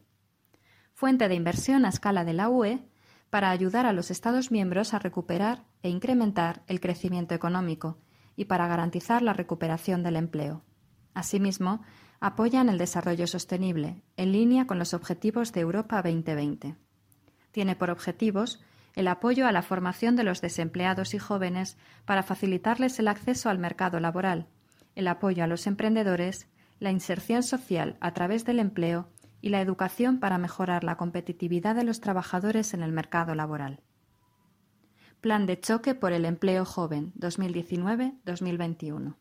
fuente 0.94 1.28
de 1.28 1.34
inversión 1.34 1.84
a 1.84 1.88
escala 1.88 2.24
de 2.24 2.32
la 2.32 2.48
UE 2.48 2.84
para 3.28 3.50
ayudar 3.50 3.84
a 3.84 3.92
los 3.92 4.12
Estados 4.12 4.52
miembros 4.52 4.94
a 4.94 5.00
recuperar 5.00 5.64
e 5.82 5.90
incrementar 5.90 6.62
el 6.68 6.80
crecimiento 6.80 7.34
económico 7.34 7.98
y 8.36 8.44
para 8.46 8.68
garantizar 8.68 9.20
la 9.20 9.32
recuperación 9.32 10.04
del 10.04 10.16
empleo. 10.16 10.64
Asimismo, 11.14 11.82
apoyan 12.20 12.68
el 12.68 12.78
desarrollo 12.78 13.26
sostenible, 13.26 14.02
en 14.16 14.32
línea 14.32 14.66
con 14.66 14.78
los 14.78 14.94
objetivos 14.94 15.52
de 15.52 15.60
Europa 15.60 16.00
2020. 16.00 16.76
Tiene 17.50 17.76
por 17.76 17.90
objetivos 17.90 18.62
el 18.94 19.08
apoyo 19.08 19.48
a 19.48 19.52
la 19.52 19.62
formación 19.62 20.14
de 20.14 20.22
los 20.22 20.40
desempleados 20.40 21.14
y 21.14 21.18
jóvenes 21.18 21.76
para 22.04 22.22
facilitarles 22.22 23.00
el 23.00 23.08
acceso 23.08 23.50
al 23.50 23.58
mercado 23.58 23.98
laboral, 23.98 24.46
el 24.94 25.08
apoyo 25.08 25.42
a 25.42 25.48
los 25.48 25.66
emprendedores, 25.66 26.48
la 26.78 26.92
inserción 26.92 27.42
social 27.42 27.96
a 28.00 28.14
través 28.14 28.44
del 28.44 28.60
empleo 28.60 29.08
y 29.44 29.50
la 29.50 29.60
educación 29.60 30.20
para 30.20 30.38
mejorar 30.38 30.84
la 30.84 30.96
competitividad 30.96 31.74
de 31.74 31.84
los 31.84 32.00
trabajadores 32.00 32.72
en 32.72 32.82
el 32.82 32.92
mercado 32.92 33.34
laboral. 33.34 33.82
Plan 35.20 35.44
de 35.44 35.60
choque 35.60 35.94
por 35.94 36.14
el 36.14 36.24
empleo 36.24 36.64
joven 36.64 37.12
2019-2021. 37.18 39.16